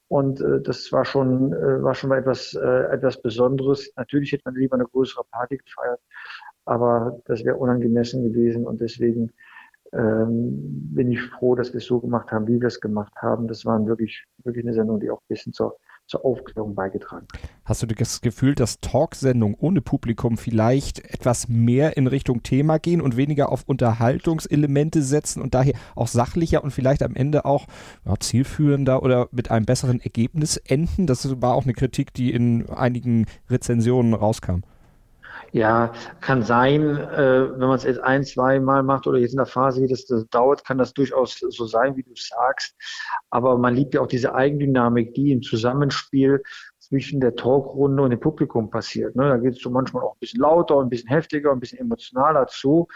Und 0.07 0.41
äh, 0.41 0.61
das 0.61 0.91
war 0.91 1.05
schon, 1.05 1.53
äh, 1.53 1.81
war 1.81 1.95
schon 1.95 2.09
mal 2.09 2.19
etwas, 2.19 2.53
äh, 2.53 2.83
etwas 2.91 3.21
Besonderes. 3.21 3.91
Natürlich 3.95 4.31
hätte 4.31 4.43
man 4.45 4.55
lieber 4.55 4.75
eine 4.75 4.85
größere 4.85 5.23
Party 5.31 5.57
gefeiert, 5.57 5.99
aber 6.65 7.19
das 7.25 7.43
wäre 7.43 7.57
unangemessen 7.57 8.23
gewesen 8.23 8.67
und 8.67 8.81
deswegen 8.81 9.31
ähm, 9.93 10.93
bin 10.93 11.11
ich 11.11 11.21
froh, 11.21 11.55
dass 11.55 11.73
wir 11.73 11.77
es 11.77 11.85
so 11.85 11.99
gemacht 11.99 12.31
haben, 12.31 12.47
wie 12.47 12.59
wir 12.59 12.67
es 12.67 12.81
gemacht 12.81 13.13
haben. 13.21 13.47
Das 13.47 13.65
war 13.65 13.85
wirklich, 13.85 14.25
wirklich 14.43 14.65
eine 14.65 14.73
Sendung, 14.73 14.99
die 14.99 15.09
auch 15.09 15.19
ein 15.19 15.27
bisschen 15.29 15.53
zur 15.53 15.77
zur 16.07 16.25
Aufklärung 16.25 16.75
beigetragen. 16.75 17.27
Hast 17.65 17.81
du 17.81 17.87
das 17.87 18.21
Gefühl, 18.21 18.55
dass 18.55 18.81
Talksendungen 18.81 19.55
ohne 19.57 19.81
Publikum 19.81 20.37
vielleicht 20.37 20.99
etwas 21.13 21.47
mehr 21.47 21.95
in 21.97 22.07
Richtung 22.07 22.43
Thema 22.43 22.77
gehen 22.77 23.01
und 23.01 23.15
weniger 23.15 23.51
auf 23.51 23.63
Unterhaltungselemente 23.65 25.01
setzen 25.01 25.41
und 25.41 25.53
daher 25.53 25.73
auch 25.95 26.07
sachlicher 26.07 26.63
und 26.63 26.71
vielleicht 26.71 27.03
am 27.03 27.15
Ende 27.15 27.45
auch 27.45 27.67
ja, 28.05 28.15
zielführender 28.19 29.01
oder 29.01 29.29
mit 29.31 29.49
einem 29.49 29.65
besseren 29.65 30.01
Ergebnis 30.01 30.57
enden? 30.57 31.07
Das 31.07 31.41
war 31.41 31.55
auch 31.55 31.63
eine 31.63 31.73
Kritik, 31.73 32.13
die 32.13 32.31
in 32.33 32.69
einigen 32.69 33.25
Rezensionen 33.49 34.13
rauskam. 34.13 34.61
Ja, 35.53 35.93
kann 36.19 36.41
sein, 36.41 36.81
äh, 36.97 37.51
wenn 37.51 37.67
man 37.67 37.75
es 37.75 37.83
jetzt 37.83 37.99
ein, 37.99 38.23
zwei 38.23 38.59
Mal 38.59 38.81
macht 38.81 39.05
oder 39.05 39.19
jetzt 39.19 39.33
in 39.33 39.37
der 39.37 39.45
Phase, 39.45 39.83
wie 39.83 39.87
das, 39.87 40.07
das 40.07 40.27
dauert, 40.29 40.65
kann 40.65 40.79
das 40.79 40.95
durchaus 40.95 41.37
so 41.37 41.65
sein, 41.67 41.95
wie 41.95 42.01
du 42.01 42.13
sagst. 42.15 42.75
Aber 43.29 43.59
man 43.59 43.75
liebt 43.75 43.93
ja 43.93 44.01
auch 44.01 44.07
diese 44.07 44.33
Eigendynamik, 44.33 45.13
die 45.13 45.31
im 45.31 45.43
Zusammenspiel 45.43 46.41
zwischen 46.79 47.21
der 47.21 47.35
Talkrunde 47.35 48.01
und 48.01 48.09
dem 48.09 48.19
Publikum 48.19 48.71
passiert. 48.71 49.15
Ne? 49.15 49.29
Da 49.29 49.37
geht 49.37 49.53
es 49.53 49.61
so 49.61 49.69
manchmal 49.69 50.03
auch 50.03 50.15
ein 50.15 50.19
bisschen 50.19 50.41
lauter, 50.41 50.79
ein 50.81 50.89
bisschen 50.89 51.09
heftiger, 51.09 51.51
ein 51.51 51.59
bisschen 51.59 51.79
emotionaler 51.79 52.47
zu. 52.47 52.87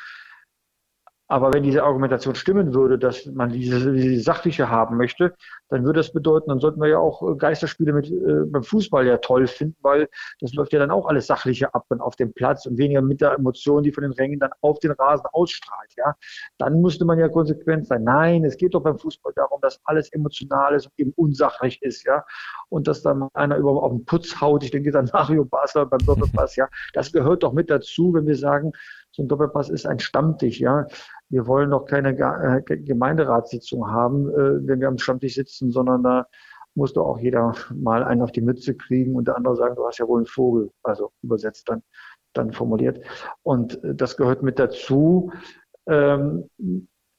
Aber 1.28 1.54
wenn 1.54 1.64
diese 1.64 1.84
Argumentation 1.84 2.36
stimmen 2.36 2.74
würde, 2.74 2.98
dass 2.98 3.26
man 3.26 3.52
diese, 3.52 3.94
diese 3.94 4.24
sachliche 4.24 4.70
haben 4.70 4.98
möchte, 4.98 5.36
dann 5.70 5.84
würde 5.84 6.00
das 6.00 6.12
bedeuten, 6.12 6.50
dann 6.50 6.60
sollten 6.60 6.82
wir 6.82 6.88
ja 6.88 7.00
auch 7.00 7.22
äh, 7.22 7.36
Geisterspiele 7.36 7.94
mit 7.94 8.10
äh, 8.10 8.46
beim 8.46 8.64
Fußball 8.64 9.06
ja 9.06 9.18
toll 9.18 9.48
finden, 9.48 9.78
weil 9.82 10.10
das 10.40 10.54
läuft 10.54 10.74
ja 10.74 10.80
dann 10.80 10.92
auch 10.92 11.08
alles 11.08 11.28
sachliche 11.28 11.74
ab 11.74 11.86
und 11.90 12.02
auf 12.02 12.16
dem 12.16 12.34
Platz 12.34 12.66
und 12.66 12.78
weniger 12.78 13.02
mit 13.02 13.22
der 13.22 13.34
Emotion, 13.34 13.84
die 13.84 13.92
von 13.92 14.04
den 14.04 14.14
Rängen 14.14 14.40
dann 14.40 14.52
auf 14.62 14.80
den 14.80 14.92
Rasen 14.92 15.26
ausstrahlt. 15.32 15.94
Ja, 15.98 16.16
dann 16.58 16.82
müsste 16.82 17.06
man 17.06 17.20
ja 17.20 17.30
konsequent 17.30 17.88
sein. 17.88 18.04
Nein, 18.04 18.46
es 18.46 18.58
geht 18.58 18.74
doch 18.74 18.82
beim 18.82 18.98
Fußball 18.98 19.34
darum, 19.36 19.60
dass 19.62 19.80
alles 19.84 20.12
emotional 20.14 20.76
ist 20.76 20.86
und 20.88 20.94
eben 20.98 21.14
unsachlich 21.16 21.82
ist. 21.82 22.06
Ja, 22.06 22.24
und 22.70 22.88
dass 22.88 23.02
dann 23.02 23.28
einer 23.34 23.58
über 23.58 23.72
auf 23.84 23.92
den 23.92 24.06
Putz 24.06 24.40
haut. 24.40 24.64
Ich 24.64 24.72
denke 24.72 24.98
an 24.98 25.10
Mario 25.14 25.46
Basler 25.46 25.86
beim 25.86 26.00
Doppelpass. 26.00 26.56
Ja, 26.56 26.68
das 26.94 27.12
gehört 27.12 27.44
doch 27.44 27.54
mit 27.54 27.70
dazu, 27.70 28.14
wenn 28.14 28.26
wir 28.26 28.36
sagen, 28.36 28.72
so 29.12 29.24
ein 29.24 29.28
Doppelpass 29.28 29.70
ist 29.70 29.86
ein 29.86 30.00
Stammtisch. 30.00 30.60
Ja, 30.60 30.86
wir 31.30 31.48
wollen 31.48 31.72
doch 31.72 31.86
keine 31.86 32.10
äh, 32.10 32.62
Gemeinderatssitzung 32.78 33.90
haben, 33.90 34.30
äh, 34.30 34.68
wenn 34.68 34.80
wir 34.80 34.88
am 34.88 34.98
Stammtisch 34.98 35.36
sitzen, 35.36 35.72
sondern 35.72 36.04
da 36.04 36.28
muss 36.76 36.94
doch 36.94 37.06
auch 37.06 37.20
jeder 37.20 37.56
mal 37.74 38.04
einen 38.04 38.22
auf 38.22 38.32
die 38.32 38.42
Mütze 38.42 38.76
kriegen 38.76 39.16
und 39.16 39.28
der 39.28 39.36
andere 39.36 39.56
sagen, 39.56 39.76
du 39.76 39.86
hast 39.86 39.98
ja 39.98 40.08
wohl 40.08 40.20
einen 40.20 40.28
Vogel, 40.28 40.72
also 40.84 41.12
übersetzt 41.24 41.68
dann, 41.70 41.82
dann 42.34 42.54
formuliert. 42.54 43.04
Und 43.44 43.84
äh, 43.84 43.96
das 43.96 44.16
gehört 44.16 44.44
mit 44.44 44.60
dazu. 44.60 45.32
Ähm, 45.88 46.50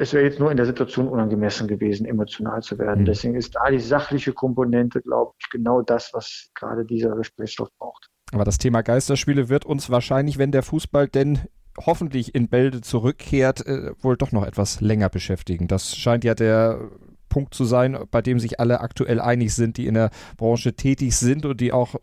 es 0.00 0.12
wäre 0.12 0.24
jetzt 0.24 0.38
nur 0.38 0.50
in 0.52 0.56
der 0.56 0.66
Situation 0.66 1.08
unangemessen 1.08 1.66
gewesen, 1.66 2.06
emotional 2.06 2.62
zu 2.62 2.78
werden. 2.78 3.00
Mhm. 3.00 3.06
Deswegen 3.06 3.34
ist 3.34 3.56
da 3.56 3.68
die 3.68 3.80
sachliche 3.80 4.32
Komponente, 4.32 5.02
glaube 5.02 5.32
ich, 5.40 5.50
genau 5.50 5.82
das, 5.82 6.14
was 6.14 6.50
gerade 6.54 6.84
dieser 6.84 7.16
Gesprächsstoff 7.16 7.68
braucht. 7.78 8.08
Aber 8.32 8.44
das 8.44 8.58
Thema 8.58 8.82
Geisterspiele 8.82 9.48
wird 9.48 9.64
uns 9.64 9.90
wahrscheinlich, 9.90 10.38
wenn 10.38 10.52
der 10.52 10.62
Fußball 10.62 11.08
denn 11.08 11.40
hoffentlich 11.86 12.34
in 12.34 12.48
Bälde 12.48 12.80
zurückkehrt, 12.80 13.66
äh, 13.66 13.92
wohl 14.00 14.16
doch 14.16 14.32
noch 14.32 14.44
etwas 14.44 14.80
länger 14.80 15.08
beschäftigen. 15.08 15.68
Das 15.68 15.96
scheint 15.96 16.24
ja 16.24 16.34
der 16.34 16.90
Punkt 17.28 17.54
zu 17.54 17.64
sein, 17.64 17.98
bei 18.10 18.22
dem 18.22 18.40
sich 18.40 18.58
alle 18.58 18.80
aktuell 18.80 19.20
einig 19.20 19.54
sind, 19.54 19.76
die 19.76 19.86
in 19.86 19.94
der 19.94 20.10
Branche 20.36 20.74
tätig 20.74 21.16
sind 21.16 21.44
und 21.44 21.60
die 21.60 21.72
auch 21.72 21.94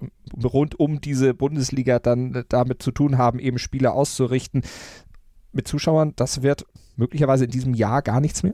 rund 0.44 0.80
um 0.80 1.02
diese 1.02 1.34
Bundesliga 1.34 2.00
dann 2.00 2.46
damit 2.50 2.82
zu 2.82 2.92
tun 2.92 3.18
haben, 3.18 3.40
eben 3.40 3.58
Spiele 3.58 3.92
auszurichten. 3.92 4.64
Mit 5.52 5.68
Zuschauern, 5.68 6.14
das 6.16 6.44
wird 6.44 6.66
möglicherweise 6.96 7.46
in 7.46 7.52
diesem 7.52 7.74
Jahr 7.74 8.02
gar 8.02 8.20
nichts 8.20 8.44
mehr? 8.44 8.54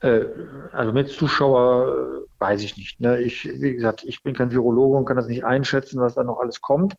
Äh, 0.00 0.24
also 0.72 0.92
mit 0.92 1.08
Zuschauer 1.08 1.88
äh, 1.88 2.40
weiß 2.40 2.62
ich 2.62 2.76
nicht. 2.76 3.00
Ne? 3.00 3.20
Ich, 3.20 3.44
wie 3.44 3.74
gesagt, 3.74 4.04
ich 4.04 4.22
bin 4.22 4.34
kein 4.34 4.50
Virologe 4.50 4.96
und 4.96 5.04
kann 5.04 5.16
das 5.16 5.28
nicht 5.28 5.44
einschätzen, 5.44 6.00
was 6.00 6.14
da 6.14 6.24
noch 6.24 6.40
alles 6.40 6.60
kommt. 6.60 6.94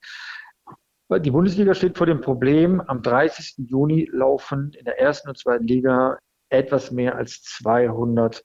Die 1.19 1.31
Bundesliga 1.31 1.73
steht 1.73 1.97
vor 1.97 2.07
dem 2.07 2.21
Problem, 2.21 2.81
am 2.81 3.01
30. 3.01 3.67
Juni 3.69 4.09
laufen 4.11 4.71
in 4.77 4.85
der 4.85 4.99
ersten 4.99 5.29
und 5.29 5.37
zweiten 5.37 5.67
Liga 5.67 6.17
etwas 6.49 6.91
mehr 6.91 7.15
als 7.15 7.41
200 7.43 8.43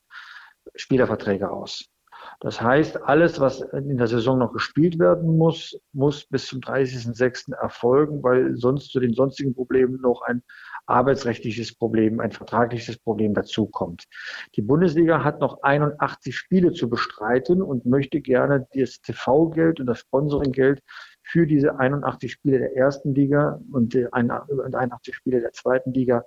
Spielerverträge 0.75 1.51
aus. 1.51 1.85
Das 2.41 2.61
heißt, 2.61 3.03
alles, 3.03 3.41
was 3.41 3.61
in 3.61 3.97
der 3.97 4.07
Saison 4.07 4.39
noch 4.39 4.53
gespielt 4.53 4.99
werden 4.99 5.37
muss, 5.37 5.79
muss 5.93 6.27
bis 6.27 6.47
zum 6.47 6.61
30.06. 6.61 7.55
erfolgen, 7.55 8.23
weil 8.23 8.57
sonst 8.57 8.91
zu 8.91 9.01
den 9.01 9.15
sonstigen 9.15 9.55
Problemen 9.55 10.01
noch 10.01 10.23
ein 10.23 10.43
arbeitsrechtliches 10.87 11.75
Problem, 11.75 12.21
ein 12.21 12.33
vertragliches 12.33 12.99
Problem 12.99 13.35
dazukommt. 13.35 14.05
Die 14.57 14.63
Bundesliga 14.63 15.23
hat 15.23 15.41
noch 15.41 15.63
81 15.63 16.37
Spiele 16.37 16.73
zu 16.73 16.89
bestreiten 16.89 17.61
und 17.61 17.87
möchte 17.87 18.21
gerne 18.21 18.67
das 18.73 19.01
TV-Geld 19.01 19.81
und 19.81 19.87
das 19.87 20.01
Sponsoring-Geld 20.01 20.81
für 21.31 21.47
diese 21.47 21.79
81 21.79 22.33
Spiele 22.33 22.59
der 22.59 22.75
ersten 22.75 23.15
Liga 23.15 23.61
und 23.71 23.95
81 24.13 25.15
Spiele 25.15 25.41
der 25.41 25.53
zweiten 25.53 25.93
Liga 25.93 26.25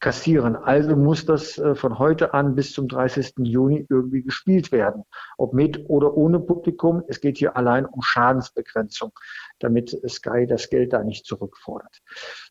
kassieren. 0.00 0.56
Also 0.56 0.96
muss 0.96 1.26
das 1.26 1.58
äh, 1.58 1.74
von 1.74 1.98
heute 1.98 2.32
an 2.32 2.54
bis 2.54 2.72
zum 2.72 2.88
30. 2.88 3.34
Juni 3.38 3.86
irgendwie 3.88 4.22
gespielt 4.22 4.72
werden. 4.72 5.04
Ob 5.36 5.52
mit 5.52 5.88
oder 5.88 6.16
ohne 6.16 6.40
Publikum. 6.40 7.02
Es 7.06 7.20
geht 7.20 7.36
hier 7.36 7.56
allein 7.56 7.84
um 7.84 8.00
Schadensbegrenzung, 8.02 9.12
damit 9.58 9.96
Sky 10.08 10.46
das 10.46 10.70
Geld 10.70 10.94
da 10.94 11.04
nicht 11.04 11.26
zurückfordert. 11.26 12.00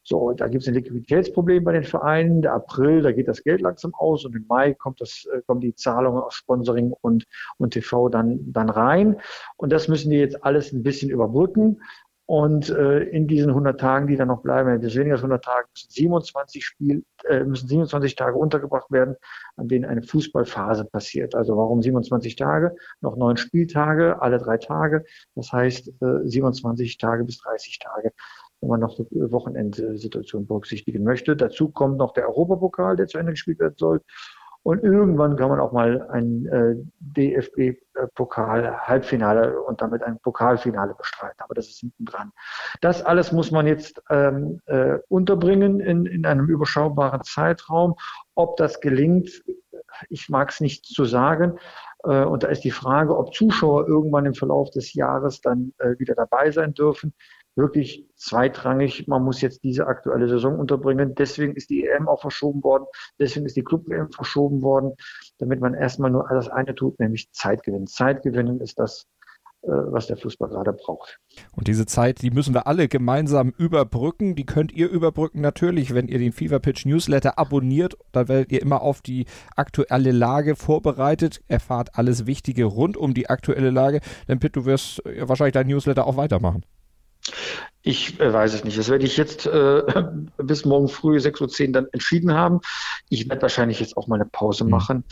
So, 0.03 0.31
da 0.33 0.47
gibt 0.47 0.61
es 0.61 0.67
ein 0.67 0.75
Liquiditätsproblem 0.75 1.63
bei 1.63 1.73
den 1.73 1.83
Vereinen. 1.83 2.43
Der 2.43 2.53
April, 2.53 3.01
da 3.01 3.11
geht 3.11 3.27
das 3.27 3.43
Geld 3.43 3.61
langsam 3.61 3.93
aus 3.95 4.25
und 4.25 4.35
im 4.35 4.45
Mai 4.47 4.75
kommt 4.75 5.01
das, 5.01 5.25
äh, 5.33 5.41
kommen 5.41 5.61
die 5.61 5.73
Zahlungen 5.73 6.21
aus 6.21 6.35
Sponsoring 6.35 6.93
und, 7.01 7.25
und 7.57 7.71
TV 7.71 8.09
dann, 8.09 8.39
dann 8.53 8.69
rein. 8.69 9.19
Und 9.57 9.71
das 9.71 9.87
müssen 9.87 10.11
die 10.11 10.17
jetzt 10.17 10.43
alles 10.43 10.71
ein 10.71 10.83
bisschen 10.83 11.09
überbrücken. 11.09 11.81
Und 12.29 12.69
äh, 12.69 12.99
in 13.05 13.27
diesen 13.27 13.49
100 13.49 13.79
Tagen, 13.79 14.05
die 14.05 14.15
dann 14.15 14.27
noch 14.27 14.43
bleiben, 14.43 14.69
etwas 14.69 14.93
weniger 14.93 15.15
als 15.15 15.23
100 15.23 15.43
Tage, 15.43 15.65
müssen 15.73 15.89
27, 15.89 16.63
Spiel, 16.63 17.03
äh, 17.27 17.43
müssen 17.43 17.67
27 17.67 18.15
Tage 18.15 18.37
untergebracht 18.37 18.91
werden, 18.91 19.15
an 19.55 19.67
denen 19.67 19.85
eine 19.85 20.03
Fußballphase 20.03 20.85
passiert. 20.85 21.33
Also 21.33 21.57
warum 21.57 21.81
27 21.81 22.35
Tage? 22.35 22.75
Noch 23.01 23.15
neun 23.15 23.35
Spieltage, 23.35 24.21
alle 24.21 24.37
drei 24.37 24.57
Tage. 24.57 25.05
Das 25.33 25.51
heißt 25.51 25.87
äh, 26.03 26.19
27 26.23 26.99
Tage 26.99 27.23
bis 27.23 27.39
30 27.39 27.79
Tage 27.79 28.11
wenn 28.61 28.69
man 28.71 28.81
noch 28.81 28.97
die 28.97 29.31
Wochenendsituation 29.31 30.45
berücksichtigen 30.45 31.05
möchte. 31.05 31.37
Dazu 31.37 31.69
kommt 31.69 31.97
noch 31.97 32.11
der 32.11 32.27
Europapokal, 32.27 32.97
der 32.97 33.07
zu 33.07 33.17
Ende 33.17 33.31
gespielt 33.31 33.59
werden 33.59 33.75
soll. 33.77 34.01
Und 34.63 34.83
irgendwann 34.83 35.37
kann 35.37 35.49
man 35.49 35.59
auch 35.59 35.71
mal 35.71 36.07
ein 36.09 36.47
äh, 36.47 36.75
DFB-Pokal-Halbfinale 36.99 39.61
und 39.61 39.81
damit 39.81 40.03
ein 40.03 40.19
Pokalfinale 40.19 40.93
bestreiten. 40.95 41.39
Aber 41.39 41.55
das 41.55 41.69
ist 41.69 41.79
hinten 41.79 42.03
dran. 42.05 42.31
Das 42.81 43.01
alles 43.01 43.31
muss 43.31 43.51
man 43.51 43.65
jetzt 43.67 44.01
ähm, 44.09 44.59
äh, 44.65 44.97
unterbringen 45.07 45.79
in, 45.79 46.05
in 46.05 46.25
einem 46.25 46.47
überschaubaren 46.47 47.23
Zeitraum. 47.23 47.95
Ob 48.35 48.57
das 48.57 48.81
gelingt, 48.81 49.29
ich 50.09 50.27
mag 50.29 50.49
es 50.49 50.59
nicht 50.59 50.85
zu 50.85 51.05
sagen. 51.05 51.57
Äh, 52.03 52.25
und 52.25 52.43
da 52.43 52.49
ist 52.49 52.65
die 52.65 52.71
Frage, 52.71 53.17
ob 53.17 53.33
Zuschauer 53.33 53.87
irgendwann 53.87 54.25
im 54.25 54.33
Verlauf 54.33 54.71
des 54.71 54.93
Jahres 54.93 55.39
dann 55.41 55.73
äh, 55.79 55.97
wieder 55.99 56.15
dabei 56.15 56.51
sein 56.51 56.73
dürfen 56.73 57.13
wirklich 57.55 58.07
zweitrangig. 58.15 59.07
Man 59.07 59.23
muss 59.23 59.41
jetzt 59.41 59.63
diese 59.63 59.87
aktuelle 59.87 60.27
Saison 60.27 60.59
unterbringen. 60.59 61.15
Deswegen 61.15 61.55
ist 61.55 61.69
die 61.69 61.85
EM 61.85 62.07
auch 62.07 62.21
verschoben 62.21 62.63
worden. 62.63 62.85
Deswegen 63.19 63.45
ist 63.45 63.57
die 63.57 63.63
Club-EM 63.63 64.11
verschoben 64.11 64.61
worden, 64.61 64.93
damit 65.37 65.59
man 65.61 65.73
erstmal 65.73 66.11
nur 66.11 66.27
das 66.29 66.49
eine 66.49 66.75
tut, 66.75 66.99
nämlich 66.99 67.31
Zeit 67.31 67.63
gewinnen. 67.63 67.87
Zeit 67.87 68.23
gewinnen 68.23 68.61
ist 68.61 68.79
das, 68.79 69.07
äh, 69.61 69.67
was 69.67 70.07
der 70.07 70.15
Fußball 70.15 70.49
gerade 70.49 70.71
braucht. 70.71 71.19
Und 71.53 71.67
diese 71.67 71.85
Zeit, 71.85 72.21
die 72.21 72.31
müssen 72.31 72.53
wir 72.53 72.65
alle 72.65 72.87
gemeinsam 72.87 73.53
überbrücken. 73.57 74.35
Die 74.35 74.45
könnt 74.45 74.71
ihr 74.71 74.89
überbrücken 74.89 75.41
natürlich, 75.41 75.93
wenn 75.93 76.07
ihr 76.07 76.17
den 76.17 76.31
Fever 76.31 76.59
Pitch 76.59 76.85
Newsletter 76.85 77.37
abonniert. 77.37 77.97
Da 78.13 78.29
werdet 78.29 78.53
ihr 78.53 78.61
immer 78.61 78.81
auf 78.81 79.01
die 79.01 79.25
aktuelle 79.57 80.11
Lage 80.11 80.55
vorbereitet, 80.55 81.41
erfahrt 81.49 81.97
alles 81.97 82.25
Wichtige 82.25 82.65
rund 82.65 82.95
um 82.95 83.13
die 83.13 83.29
aktuelle 83.29 83.69
Lage. 83.69 83.99
Denn 84.29 84.39
Pitt, 84.39 84.55
du 84.55 84.65
wirst 84.65 85.03
wahrscheinlich 85.03 85.53
dein 85.53 85.67
Newsletter 85.67 86.07
auch 86.07 86.15
weitermachen. 86.15 86.63
Ich 87.81 88.19
äh, 88.19 88.33
weiß 88.33 88.53
es 88.53 88.63
nicht. 88.63 88.77
Das 88.77 88.89
werde 88.89 89.05
ich 89.05 89.15
jetzt 89.17 89.45
äh, 89.45 89.83
bis 90.37 90.65
morgen 90.65 90.89
früh 90.89 91.17
6.10 91.17 91.67
Uhr 91.67 91.71
dann 91.73 91.87
entschieden 91.91 92.33
haben. 92.33 92.59
Ich 93.09 93.29
werde 93.29 93.41
wahrscheinlich 93.41 93.79
jetzt 93.79 93.95
auch 93.95 94.07
mal 94.07 94.15
eine 94.15 94.25
Pause 94.25 94.65
mhm. 94.65 94.69
machen 94.69 95.03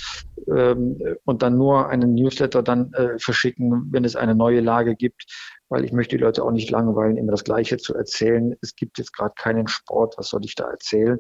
ähm, 0.48 0.98
und 1.24 1.42
dann 1.42 1.58
nur 1.58 1.90
einen 1.90 2.14
Newsletter 2.14 2.64
dann 2.64 2.94
äh, 2.94 3.18
verschicken, 3.20 3.88
wenn 3.92 4.04
es 4.04 4.16
eine 4.16 4.36
neue 4.36 4.60
Lage 4.60 4.96
gibt, 4.96 5.26
weil 5.70 5.86
ich 5.86 5.94
möchte 5.94 6.18
die 6.18 6.24
Leute 6.24 6.44
auch 6.44 6.52
nicht 6.52 6.70
langweilen, 6.70 7.18
immer 7.18 7.32
das 7.32 7.46
Gleiche 7.46 7.78
zu 7.78 7.96
erzählen. 7.96 8.56
Es 8.62 8.76
gibt 8.76 8.98
jetzt 8.98 9.14
gerade 9.14 9.34
keinen 9.38 9.68
Sport, 9.68 10.16
was 10.18 10.30
soll 10.30 10.44
ich 10.44 10.56
da 10.56 10.70
erzählen? 10.70 11.20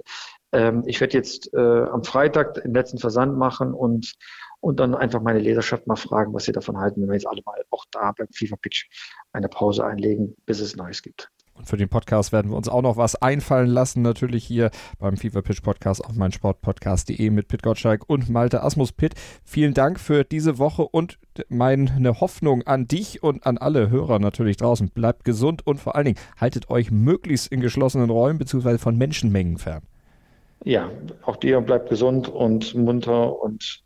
Ähm, 0.51 0.83
ich 0.85 0.99
werde 0.99 1.17
jetzt 1.17 1.53
äh, 1.53 1.57
am 1.57 2.03
Freitag 2.03 2.55
den 2.55 2.73
letzten 2.73 2.97
Versand 2.97 3.37
machen 3.37 3.73
und 3.73 4.13
und 4.67 4.81
dann 4.81 4.95
einfach 4.95 5.21
meine 5.21 5.39
Leserschaft 5.39 5.87
mal 5.87 5.95
fragen, 5.95 6.33
was 6.33 6.43
sie 6.43 6.51
davon 6.51 6.77
halten, 6.77 7.01
wenn 7.01 7.07
wir 7.07 7.13
jetzt 7.13 7.25
alle 7.25 7.41
mal 7.45 7.55
auch 7.69 7.85
da 7.89 8.11
beim 8.11 8.27
FIFA 8.33 8.57
Pitch 8.57 8.87
eine 9.31 9.47
Pause 9.47 9.85
einlegen, 9.85 10.35
bis 10.45 10.59
es 10.59 10.75
Neues 10.75 11.01
gibt. 11.01 11.31
Und 11.53 11.69
für 11.69 11.77
den 11.77 11.87
Podcast 11.87 12.33
werden 12.33 12.51
wir 12.51 12.57
uns 12.57 12.67
auch 12.67 12.81
noch 12.81 12.97
was 12.97 13.15
einfallen 13.15 13.69
lassen. 13.69 14.01
Natürlich 14.01 14.43
hier 14.43 14.69
beim 14.99 15.15
FIFA 15.15 15.41
Pitch 15.41 15.63
Podcast 15.63 16.03
auf 16.03 16.15
meinsportpodcast.de 16.15 17.29
mit 17.29 17.47
Pit 17.47 17.63
Gottschalk 17.63 18.03
und 18.07 18.29
Malte 18.29 18.61
Asmus 18.61 18.91
Pitt. 18.91 19.13
Vielen 19.45 19.73
Dank 19.73 20.01
für 20.01 20.25
diese 20.25 20.59
Woche 20.59 20.85
und 20.85 21.17
meine 21.47 22.19
Hoffnung 22.19 22.63
an 22.63 22.89
dich 22.89 23.23
und 23.23 23.45
an 23.45 23.57
alle 23.57 23.89
Hörer 23.89 24.19
natürlich 24.19 24.57
draußen. 24.57 24.89
Bleibt 24.89 25.23
gesund 25.23 25.65
und 25.65 25.79
vor 25.79 25.95
allen 25.95 26.07
Dingen 26.07 26.19
haltet 26.37 26.69
euch 26.69 26.91
möglichst 26.91 27.49
in 27.53 27.61
geschlossenen 27.61 28.09
Räumen 28.09 28.37
bzw. 28.37 28.79
von 28.79 28.97
Menschenmengen 28.97 29.59
fern. 29.59 29.83
Ja, 30.65 30.91
auch 31.21 31.37
dir 31.37 31.61
bleibt 31.61 31.89
gesund 31.89 32.27
und 32.27 32.75
munter 32.75 33.41
und 33.41 33.81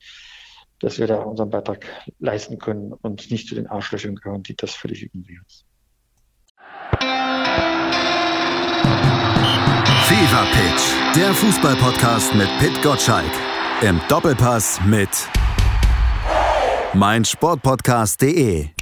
dass 0.82 1.00
wir 1.00 1.08
da 1.08 1.18
unseren 1.22 1.50
Beitrag 1.50 1.86
leisten 2.20 2.58
können 2.58 2.94
und 2.94 3.32
nicht 3.32 3.48
zu 3.48 3.56
den 3.56 3.68
Arschlöchern 3.68 4.16
gehören, 4.16 4.44
die 4.44 4.56
das 4.56 4.74
völlig 4.74 5.04
ignorieren. 5.04 5.46
Fever 10.08 10.46
Pitch, 10.52 11.16
der 11.16 11.34
Fußballpodcast 11.34 12.36
mit 12.36 12.50
Pit 12.60 12.82
Gottschalk. 12.82 13.32
Im 13.82 14.02
Doppelpass 14.10 14.80
mit 14.86 15.10
meinsportpodcast.de. 16.94 18.81